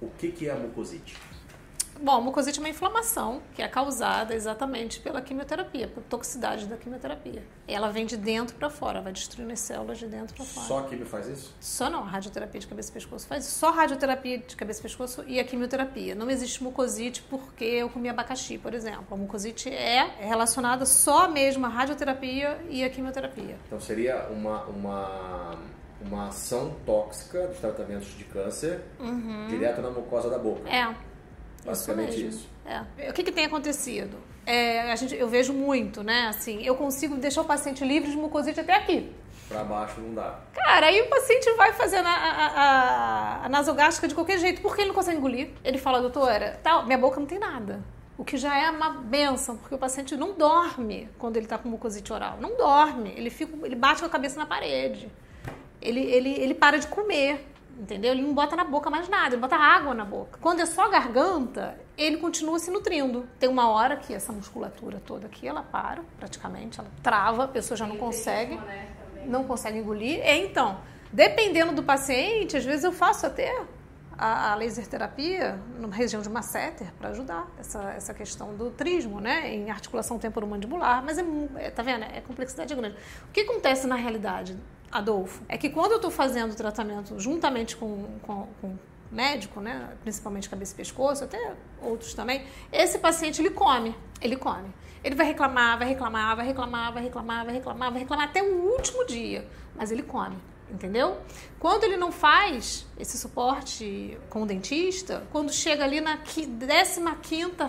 O 0.00 0.10
que, 0.18 0.32
que 0.32 0.48
é 0.48 0.52
a 0.52 0.56
mucosite? 0.56 1.16
Bom, 2.02 2.16
a 2.16 2.20
mucosite 2.20 2.58
é 2.58 2.62
uma 2.62 2.68
inflamação 2.68 3.40
que 3.54 3.62
é 3.62 3.68
causada 3.68 4.34
exatamente 4.34 4.98
pela 4.98 5.22
quimioterapia, 5.22 5.86
por 5.86 6.02
toxicidade 6.02 6.66
da 6.66 6.76
quimioterapia. 6.76 7.44
Ela 7.68 7.90
vem 7.90 8.04
de 8.04 8.16
dentro 8.16 8.56
para 8.56 8.68
fora, 8.68 9.00
vai 9.00 9.12
destruindo 9.12 9.52
as 9.52 9.60
células 9.60 9.98
de 9.98 10.06
dentro 10.08 10.34
para 10.34 10.44
fora. 10.44 10.66
Só 10.66 10.78
a 10.80 10.82
quimio 10.88 11.06
faz 11.06 11.28
isso? 11.28 11.54
Só 11.60 11.88
não, 11.88 12.00
a 12.02 12.06
radioterapia 12.06 12.60
de 12.60 12.66
cabeça 12.66 12.90
e 12.90 12.92
pescoço 12.94 13.26
faz 13.28 13.44
isso. 13.46 13.56
Só 13.56 13.68
a 13.68 13.72
radioterapia 13.72 14.38
de 14.38 14.56
cabeça 14.56 14.80
e 14.80 14.82
pescoço 14.82 15.24
e 15.28 15.38
a 15.38 15.44
quimioterapia. 15.44 16.14
Não 16.16 16.28
existe 16.28 16.60
mucosite 16.62 17.22
porque 17.30 17.64
eu 17.64 17.88
comi 17.88 18.08
abacaxi, 18.08 18.58
por 18.58 18.74
exemplo. 18.74 19.06
A 19.10 19.16
mucosite 19.16 19.68
é 19.72 20.02
relacionada 20.18 20.84
só 20.84 21.28
mesmo 21.28 21.64
à 21.66 21.68
radioterapia 21.68 22.58
e 22.68 22.82
à 22.82 22.90
quimioterapia. 22.90 23.56
Então 23.68 23.78
seria 23.80 24.26
uma, 24.28 24.64
uma, 24.64 25.54
uma 26.04 26.26
ação 26.26 26.74
tóxica 26.84 27.46
dos 27.46 27.58
tratamentos 27.58 28.08
de 28.18 28.24
câncer 28.24 28.82
Uhum. 28.98 29.46
direto 29.48 29.80
na 29.80 29.90
mucosa 29.90 30.28
da 30.28 30.38
boca. 30.38 30.68
É. 30.68 30.92
Basicamente 31.64 32.16
mesmo. 32.16 32.28
isso. 32.28 32.48
É. 32.98 33.10
O 33.10 33.12
que, 33.12 33.22
que 33.22 33.32
tem 33.32 33.44
acontecido? 33.44 34.16
É, 34.44 34.90
a 34.92 34.96
gente, 34.96 35.14
eu 35.14 35.28
vejo 35.28 35.52
muito, 35.52 36.02
né? 36.02 36.26
Assim, 36.28 36.62
eu 36.64 36.74
consigo 36.74 37.16
deixar 37.16 37.42
o 37.42 37.44
paciente 37.44 37.84
livre 37.84 38.10
de 38.10 38.16
mucosite 38.16 38.58
até 38.58 38.74
aqui. 38.74 39.12
Pra 39.48 39.62
baixo 39.62 40.00
não 40.00 40.14
dá. 40.14 40.40
Cara, 40.54 40.86
aí 40.86 41.00
o 41.02 41.08
paciente 41.08 41.50
vai 41.52 41.72
fazendo 41.72 42.06
a, 42.06 42.12
a, 42.12 42.46
a, 42.46 43.46
a 43.46 43.48
nasogástrica 43.48 44.08
de 44.08 44.14
qualquer 44.14 44.38
jeito, 44.38 44.62
porque 44.62 44.80
ele 44.80 44.88
não 44.88 44.94
consegue 44.94 45.18
engolir. 45.18 45.50
Ele 45.62 45.78
fala, 45.78 46.00
doutora, 46.00 46.58
tal, 46.62 46.86
minha 46.86 46.98
boca 46.98 47.20
não 47.20 47.26
tem 47.26 47.38
nada. 47.38 47.82
O 48.16 48.24
que 48.24 48.36
já 48.36 48.56
é 48.56 48.70
uma 48.70 48.90
benção, 48.90 49.56
porque 49.56 49.74
o 49.74 49.78
paciente 49.78 50.16
não 50.16 50.32
dorme 50.34 51.08
quando 51.18 51.36
ele 51.36 51.46
está 51.46 51.58
com 51.58 51.68
mucosite 51.68 52.12
oral. 52.12 52.38
Não 52.40 52.56
dorme. 52.56 53.12
Ele, 53.16 53.30
fica, 53.30 53.54
ele 53.64 53.74
bate 53.74 54.00
com 54.00 54.06
a 54.06 54.10
cabeça 54.10 54.38
na 54.38 54.46
parede. 54.46 55.10
Ele, 55.80 56.00
ele, 56.00 56.30
ele 56.30 56.54
para 56.54 56.78
de 56.78 56.86
comer. 56.86 57.51
Entendeu? 57.78 58.12
Ele 58.12 58.22
não 58.22 58.34
bota 58.34 58.54
na 58.54 58.64
boca 58.64 58.88
mais 58.90 59.08
nada, 59.08 59.34
ele 59.34 59.40
bota 59.40 59.56
água 59.56 59.94
na 59.94 60.04
boca. 60.04 60.38
Quando 60.40 60.60
é 60.60 60.66
só 60.66 60.88
garganta, 60.88 61.78
ele 61.96 62.18
continua 62.18 62.58
se 62.58 62.70
nutrindo. 62.70 63.26
Tem 63.38 63.48
uma 63.48 63.68
hora 63.70 63.96
que 63.96 64.14
essa 64.14 64.32
musculatura 64.32 65.00
toda 65.04 65.26
aqui, 65.26 65.48
ela 65.48 65.62
para, 65.62 66.02
praticamente, 66.18 66.78
ela 66.78 66.90
trava, 67.02 67.44
a 67.44 67.48
pessoa 67.48 67.76
já 67.76 67.86
não 67.86 67.96
consegue, 67.96 68.58
não 69.26 69.44
consegue 69.44 69.78
engolir. 69.78 70.20
E, 70.24 70.44
então, 70.44 70.78
dependendo 71.12 71.72
do 71.72 71.82
paciente, 71.82 72.56
às 72.56 72.64
vezes 72.64 72.84
eu 72.84 72.92
faço 72.92 73.26
até 73.26 73.64
a, 74.16 74.52
a 74.52 74.54
laser 74.54 74.86
terapia 74.86 75.58
na 75.78 75.88
região 75.88 76.22
de 76.22 76.28
masseter 76.28 76.92
para 76.94 77.10
ajudar 77.10 77.48
essa, 77.58 77.82
essa 77.92 78.14
questão 78.14 78.54
do 78.54 78.70
trismo, 78.70 79.20
né? 79.20 79.52
Em 79.52 79.70
articulação 79.70 80.18
temporomandibular. 80.18 81.02
Mas 81.04 81.18
é, 81.18 81.24
é, 81.56 81.70
tá 81.70 81.82
vendo? 81.82 82.04
É 82.04 82.20
complexidade 82.20 82.74
grande. 82.74 82.96
O 83.28 83.32
que 83.32 83.40
acontece 83.40 83.86
na 83.86 83.96
realidade? 83.96 84.56
Adolfo, 84.92 85.42
é 85.48 85.56
que 85.56 85.70
quando 85.70 85.92
eu 85.92 85.96
estou 85.96 86.10
fazendo 86.10 86.52
o 86.52 86.54
tratamento 86.54 87.18
juntamente 87.18 87.76
com, 87.76 88.06
com, 88.22 88.46
com 88.60 88.76
médico, 89.10 89.60
né, 89.60 89.90
principalmente 90.02 90.48
cabeça 90.48 90.74
e 90.74 90.76
pescoço, 90.76 91.24
até 91.24 91.54
outros 91.80 92.14
também, 92.14 92.44
esse 92.70 92.98
paciente 92.98 93.40
ele 93.40 93.50
come, 93.50 93.94
ele 94.20 94.36
come. 94.36 94.68
Ele 95.02 95.14
vai 95.14 95.26
reclamar, 95.26 95.78
vai 95.78 95.88
reclamar, 95.88 96.36
vai 96.36 96.46
reclamar, 96.46 96.92
vai 96.92 97.02
reclamar, 97.02 97.44
vai 97.44 97.54
reclamar, 97.54 97.90
vai 97.90 98.00
reclamar 98.00 98.28
até 98.28 98.42
o 98.42 98.70
último 98.70 99.04
dia, 99.04 99.48
mas 99.74 99.90
ele 99.90 100.02
come. 100.02 100.36
Entendeu? 100.72 101.18
Quando 101.58 101.84
ele 101.84 101.96
não 101.96 102.10
faz 102.10 102.86
esse 102.98 103.18
suporte 103.18 104.18
com 104.30 104.42
o 104.42 104.46
dentista, 104.46 105.22
quando 105.30 105.52
chega 105.52 105.84
ali 105.84 106.00
na 106.00 106.16
15 106.16 106.56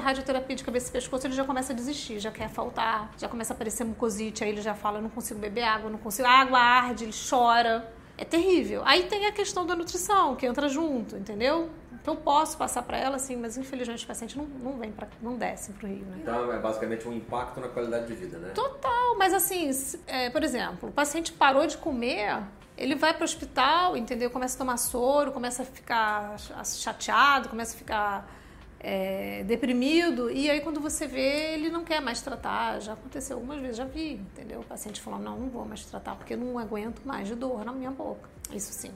radioterapia 0.02 0.56
de 0.56 0.64
cabeça 0.64 0.90
e 0.90 0.92
pescoço, 0.92 1.28
ele 1.28 1.34
já 1.34 1.44
começa 1.44 1.74
a 1.74 1.76
desistir, 1.76 2.20
já 2.20 2.32
quer 2.32 2.50
faltar, 2.50 3.12
já 3.18 3.28
começa 3.28 3.54
a 3.54 3.56
aparecer 3.56 3.84
mucosite, 3.84 4.44
aí 4.44 4.50
ele 4.50 4.62
já 4.62 4.74
fala, 4.74 5.02
não 5.02 5.10
consigo 5.10 5.40
beber 5.40 5.64
água, 5.64 5.90
não 5.90 6.00
consigo, 6.00 6.28
a 6.28 6.32
água 6.32 6.60
arde, 6.60 7.04
ele 7.04 7.14
chora. 7.30 7.92
É 8.16 8.24
terrível. 8.24 8.84
Aí 8.86 9.04
tem 9.04 9.26
a 9.26 9.32
questão 9.32 9.66
da 9.66 9.76
nutrição, 9.76 10.36
que 10.36 10.46
entra 10.46 10.70
junto, 10.70 11.18
entendeu? 11.18 11.70
Então 12.04 12.16
eu 12.16 12.20
posso 12.20 12.58
passar 12.58 12.84
para 12.84 12.98
ela, 12.98 13.16
assim, 13.16 13.38
mas 13.38 13.58
infelizmente 13.58 14.04
o 14.04 14.08
paciente 14.08 14.38
não, 14.38 14.46
não 14.46 14.78
vem 14.78 14.92
para 14.92 15.08
não 15.22 15.38
desce 15.38 15.72
para 15.72 15.88
o 15.88 15.90
Rio, 15.90 16.06
né? 16.06 16.18
Então 16.22 16.52
é 16.52 16.60
basicamente 16.60 17.08
um 17.08 17.14
impacto 17.14 17.62
na 17.62 17.70
qualidade 17.70 18.08
de 18.08 18.14
vida, 18.14 18.38
né? 18.38 18.50
Total, 18.50 19.18
mas 19.18 19.34
assim, 19.34 19.72
é, 20.06 20.30
por 20.30 20.44
exemplo, 20.44 20.90
o 20.90 20.92
paciente 20.92 21.32
parou 21.32 21.66
de 21.66 21.78
comer, 21.78 22.44
ele 22.78 22.96
vai 22.96 23.14
para 23.14 23.22
o 23.22 23.26
hospital, 23.26 23.96
entendeu? 23.96 24.30
Começa 24.30 24.56
a 24.56 24.58
tomar 24.58 24.78
soro, 24.78 25.32
começa 25.32 25.64
a 25.64 25.66
ficar 25.66 26.36
chateado, 26.64 27.50
começa 27.50 27.76
a 27.76 27.78
ficar 27.78 28.32
é, 28.80 29.44
deprimido, 29.44 30.30
e 30.30 30.50
aí 30.50 30.60
quando 30.62 30.80
você 30.80 31.08
vê, 31.08 31.54
ele 31.54 31.70
não 31.70 31.84
quer 31.84 32.02
mais 32.02 32.22
tratar. 32.22 32.80
Já 32.82 32.94
aconteceu 32.94 33.38
algumas 33.38 33.60
vezes, 33.60 33.78
já 33.78 33.86
vi, 33.86 34.14
entendeu? 34.14 34.62
O 34.62 34.66
paciente 34.66 35.00
falou: 35.02 35.20
não, 35.20 35.40
não 35.40 35.50
vou 35.50 35.66
mais 35.66 35.86
tratar 35.86 36.16
porque 36.16 36.34
eu 36.34 36.38
não 36.38 36.58
aguento 36.60 37.02
mais 37.06 37.28
de 37.28 37.36
dor 37.36 37.64
na 37.64 37.72
minha 37.72 37.92
boca. 37.92 38.30
Isso 38.52 38.74
sim 38.74 38.92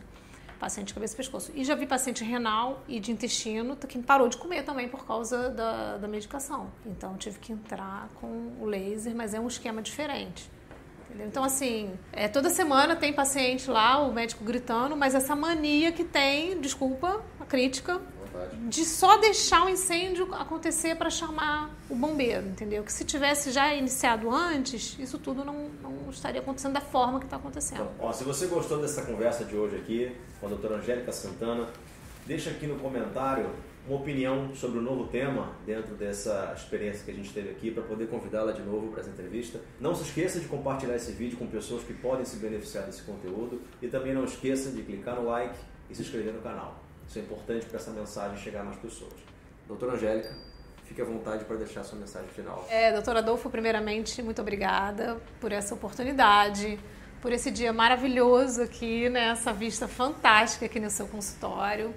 paciente 0.57 0.87
de 0.87 0.93
cabeça 0.93 1.13
e 1.13 1.17
pescoço. 1.17 1.51
E 1.55 1.63
já 1.63 1.75
vi 1.75 1.85
paciente 1.85 2.23
renal 2.23 2.83
e 2.87 2.99
de 2.99 3.11
intestino 3.11 3.75
que 3.75 3.97
parou 3.99 4.27
de 4.27 4.37
comer 4.37 4.63
também 4.63 4.89
por 4.89 5.05
causa 5.05 5.49
da, 5.49 5.97
da 5.97 6.07
medicação. 6.07 6.71
Então 6.85 7.15
tive 7.15 7.39
que 7.39 7.53
entrar 7.53 8.09
com 8.19 8.53
o 8.59 8.65
laser, 8.65 9.15
mas 9.15 9.33
é 9.33 9.39
um 9.39 9.47
esquema 9.47 9.81
diferente. 9.81 10.49
Entendeu? 11.07 11.27
Então, 11.27 11.43
assim, 11.43 11.97
é, 12.11 12.27
toda 12.27 12.49
semana 12.49 12.95
tem 12.95 13.13
paciente 13.13 13.69
lá, 13.69 13.99
o 13.99 14.13
médico 14.13 14.43
gritando, 14.43 14.95
mas 14.95 15.15
essa 15.15 15.35
mania 15.35 15.91
que 15.91 16.03
tem, 16.03 16.59
desculpa 16.59 17.21
a 17.39 17.45
crítica, 17.45 18.01
de 18.69 18.85
só 18.85 19.17
deixar 19.17 19.65
o 19.65 19.69
incêndio 19.69 20.33
acontecer 20.33 20.95
para 20.95 21.09
chamar 21.09 21.75
o 21.89 21.95
bombeiro, 21.95 22.47
entendeu? 22.47 22.83
Que 22.83 22.91
se 22.91 23.03
tivesse 23.03 23.51
já 23.51 23.73
iniciado 23.73 24.29
antes, 24.29 24.97
isso 24.99 25.17
tudo 25.17 25.43
não, 25.43 25.69
não 25.81 26.09
estaria 26.09 26.41
acontecendo 26.41 26.73
da 26.73 26.81
forma 26.81 27.19
que 27.19 27.25
está 27.25 27.37
acontecendo. 27.37 27.89
Então, 27.95 28.07
ó, 28.07 28.11
se 28.11 28.23
você 28.23 28.45
gostou 28.47 28.79
dessa 28.79 29.01
conversa 29.03 29.43
de 29.43 29.55
hoje 29.55 29.75
aqui 29.77 30.15
com 30.39 30.45
a 30.45 30.49
doutora 30.49 30.75
Angélica 30.75 31.11
Santana, 31.11 31.67
deixa 32.25 32.49
aqui 32.49 32.67
no 32.67 32.77
comentário 32.77 33.49
uma 33.87 33.97
opinião 33.97 34.53
sobre 34.53 34.79
o 34.79 34.81
novo 34.81 35.07
tema 35.07 35.53
dentro 35.65 35.95
dessa 35.95 36.53
experiência 36.55 37.05
que 37.05 37.11
a 37.11 37.13
gente 37.13 37.31
teve 37.31 37.49
aqui 37.49 37.71
para 37.71 37.83
poder 37.83 38.07
convidá-la 38.07 38.51
de 38.51 38.61
novo 38.61 38.91
para 38.91 38.99
essa 38.99 39.09
entrevista. 39.09 39.59
Não 39.79 39.95
se 39.95 40.03
esqueça 40.03 40.39
de 40.39 40.47
compartilhar 40.47 40.95
esse 40.95 41.13
vídeo 41.13 41.37
com 41.37 41.47
pessoas 41.47 41.83
que 41.83 41.93
podem 41.93 42.25
se 42.25 42.35
beneficiar 42.35 42.85
desse 42.85 43.01
conteúdo 43.03 43.61
e 43.81 43.87
também 43.87 44.13
não 44.13 44.25
esqueça 44.25 44.71
de 44.71 44.81
clicar 44.83 45.15
no 45.15 45.25
like 45.25 45.57
e 45.89 45.95
se 45.95 46.01
inscrever 46.01 46.33
no 46.33 46.41
canal. 46.41 46.83
Isso 47.07 47.17
é 47.17 47.21
importante 47.21 47.65
para 47.65 47.77
essa 47.77 47.91
mensagem 47.91 48.37
chegar 48.37 48.63
mais 48.63 48.77
pessoas. 48.77 49.13
Doutora 49.65 49.93
Angélica, 49.93 50.35
fique 50.83 51.01
à 51.01 51.05
vontade 51.05 51.45
para 51.45 51.55
deixar 51.55 51.83
sua 51.85 51.97
mensagem 51.97 52.27
final. 52.29 52.67
É, 52.69 52.91
doutora 52.91 53.19
Adolfo, 53.19 53.49
primeiramente, 53.49 54.21
muito 54.21 54.41
obrigada 54.41 55.17
por 55.39 55.53
essa 55.53 55.73
oportunidade, 55.73 56.77
por 57.21 57.31
esse 57.31 57.49
dia 57.49 57.71
maravilhoso 57.71 58.61
aqui, 58.61 59.09
né? 59.09 59.29
essa 59.29 59.53
vista 59.53 59.87
fantástica 59.87 60.65
aqui 60.65 60.79
no 60.79 60.89
seu 60.89 61.07
consultório. 61.07 61.93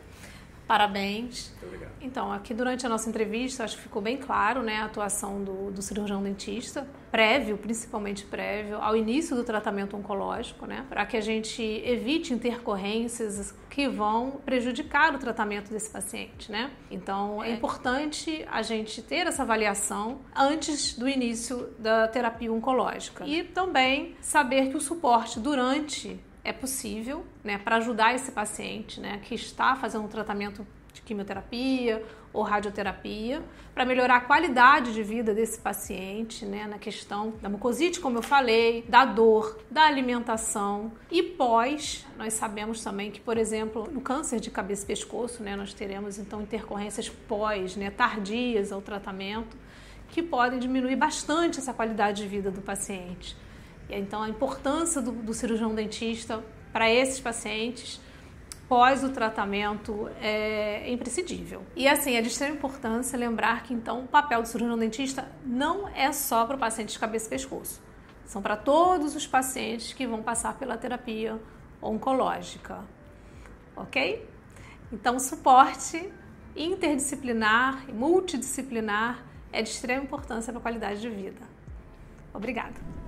Parabéns. 0.70 1.50
Muito 1.50 1.66
obrigado. 1.66 1.90
Então, 2.00 2.32
aqui 2.32 2.54
durante 2.54 2.86
a 2.86 2.88
nossa 2.88 3.08
entrevista, 3.08 3.64
acho 3.64 3.76
que 3.76 3.82
ficou 3.82 4.00
bem 4.00 4.16
claro 4.16 4.62
né, 4.62 4.76
a 4.76 4.84
atuação 4.84 5.42
do, 5.42 5.72
do 5.72 5.82
cirurgião 5.82 6.22
dentista, 6.22 6.86
prévio, 7.10 7.58
principalmente 7.58 8.24
prévio, 8.24 8.76
ao 8.76 8.96
início 8.96 9.34
do 9.34 9.42
tratamento 9.42 9.96
oncológico, 9.96 10.66
né, 10.66 10.86
para 10.88 11.04
que 11.06 11.16
a 11.16 11.20
gente 11.20 11.60
evite 11.60 12.32
intercorrências 12.32 13.52
que 13.68 13.88
vão 13.88 14.40
prejudicar 14.44 15.12
o 15.12 15.18
tratamento 15.18 15.72
desse 15.72 15.90
paciente. 15.90 16.52
Né? 16.52 16.70
Então, 16.88 17.42
é 17.42 17.50
importante 17.50 18.46
a 18.48 18.62
gente 18.62 19.02
ter 19.02 19.26
essa 19.26 19.42
avaliação 19.42 20.20
antes 20.36 20.96
do 20.96 21.08
início 21.08 21.70
da 21.80 22.06
terapia 22.06 22.52
oncológica. 22.52 23.26
E 23.26 23.42
também 23.42 24.14
saber 24.20 24.70
que 24.70 24.76
o 24.76 24.80
suporte 24.80 25.40
durante 25.40 26.20
é 26.42 26.52
possível, 26.52 27.24
né, 27.44 27.58
para 27.58 27.76
ajudar 27.76 28.14
esse 28.14 28.32
paciente, 28.32 29.00
né, 29.00 29.20
que 29.22 29.34
está 29.34 29.76
fazendo 29.76 30.04
um 30.04 30.08
tratamento 30.08 30.66
de 30.92 31.02
quimioterapia 31.02 32.02
ou 32.32 32.42
radioterapia, 32.42 33.42
para 33.74 33.84
melhorar 33.84 34.16
a 34.16 34.20
qualidade 34.20 34.92
de 34.92 35.02
vida 35.02 35.34
desse 35.34 35.58
paciente, 35.58 36.44
né, 36.44 36.66
na 36.66 36.78
questão 36.78 37.34
da 37.42 37.48
mucosite, 37.48 38.00
como 38.00 38.18
eu 38.18 38.22
falei, 38.22 38.84
da 38.88 39.04
dor, 39.04 39.58
da 39.70 39.82
alimentação 39.82 40.92
e 41.10 41.22
pós, 41.22 42.06
nós 42.16 42.34
sabemos 42.34 42.82
também 42.82 43.10
que, 43.10 43.20
por 43.20 43.36
exemplo, 43.36 43.88
no 43.90 44.00
câncer 44.00 44.40
de 44.40 44.50
cabeça 44.50 44.84
e 44.84 44.86
pescoço, 44.86 45.42
né, 45.42 45.56
nós 45.56 45.74
teremos 45.74 46.18
então 46.18 46.40
intercorrências 46.40 47.08
pós, 47.08 47.76
né, 47.76 47.90
tardias 47.90 48.72
ao 48.72 48.80
tratamento, 48.80 49.56
que 50.08 50.22
podem 50.22 50.58
diminuir 50.58 50.96
bastante 50.96 51.58
essa 51.58 51.72
qualidade 51.72 52.22
de 52.22 52.28
vida 52.28 52.50
do 52.50 52.60
paciente. 52.60 53.36
Então, 53.92 54.22
a 54.22 54.28
importância 54.28 55.00
do, 55.00 55.12
do 55.12 55.34
cirurgião 55.34 55.74
dentista 55.74 56.42
para 56.72 56.90
esses 56.90 57.20
pacientes 57.20 58.00
pós 58.70 59.02
o 59.02 59.08
tratamento 59.08 60.08
é 60.20 60.88
imprescindível. 60.92 61.62
E 61.74 61.88
assim, 61.88 62.14
é 62.14 62.22
de 62.22 62.28
extrema 62.28 62.54
importância 62.54 63.18
lembrar 63.18 63.64
que 63.64 63.74
então 63.74 64.04
o 64.04 64.06
papel 64.06 64.42
do 64.42 64.46
cirurgião 64.46 64.78
dentista 64.78 65.28
não 65.44 65.88
é 65.88 66.12
só 66.12 66.46
para 66.46 66.54
o 66.54 66.58
paciente 66.58 66.92
de 66.92 66.98
cabeça 67.00 67.26
e 67.26 67.30
pescoço. 67.30 67.82
São 68.24 68.40
para 68.40 68.56
todos 68.56 69.16
os 69.16 69.26
pacientes 69.26 69.92
que 69.92 70.06
vão 70.06 70.22
passar 70.22 70.56
pela 70.56 70.76
terapia 70.76 71.36
oncológica. 71.82 72.84
OK? 73.74 74.24
Então, 74.92 75.18
suporte 75.18 76.08
interdisciplinar 76.54 77.84
e 77.88 77.92
multidisciplinar 77.92 79.24
é 79.52 79.62
de 79.62 79.68
extrema 79.68 80.04
importância 80.04 80.52
para 80.52 80.60
a 80.60 80.62
qualidade 80.62 81.00
de 81.00 81.08
vida. 81.08 81.42
Obrigada. 82.32 82.99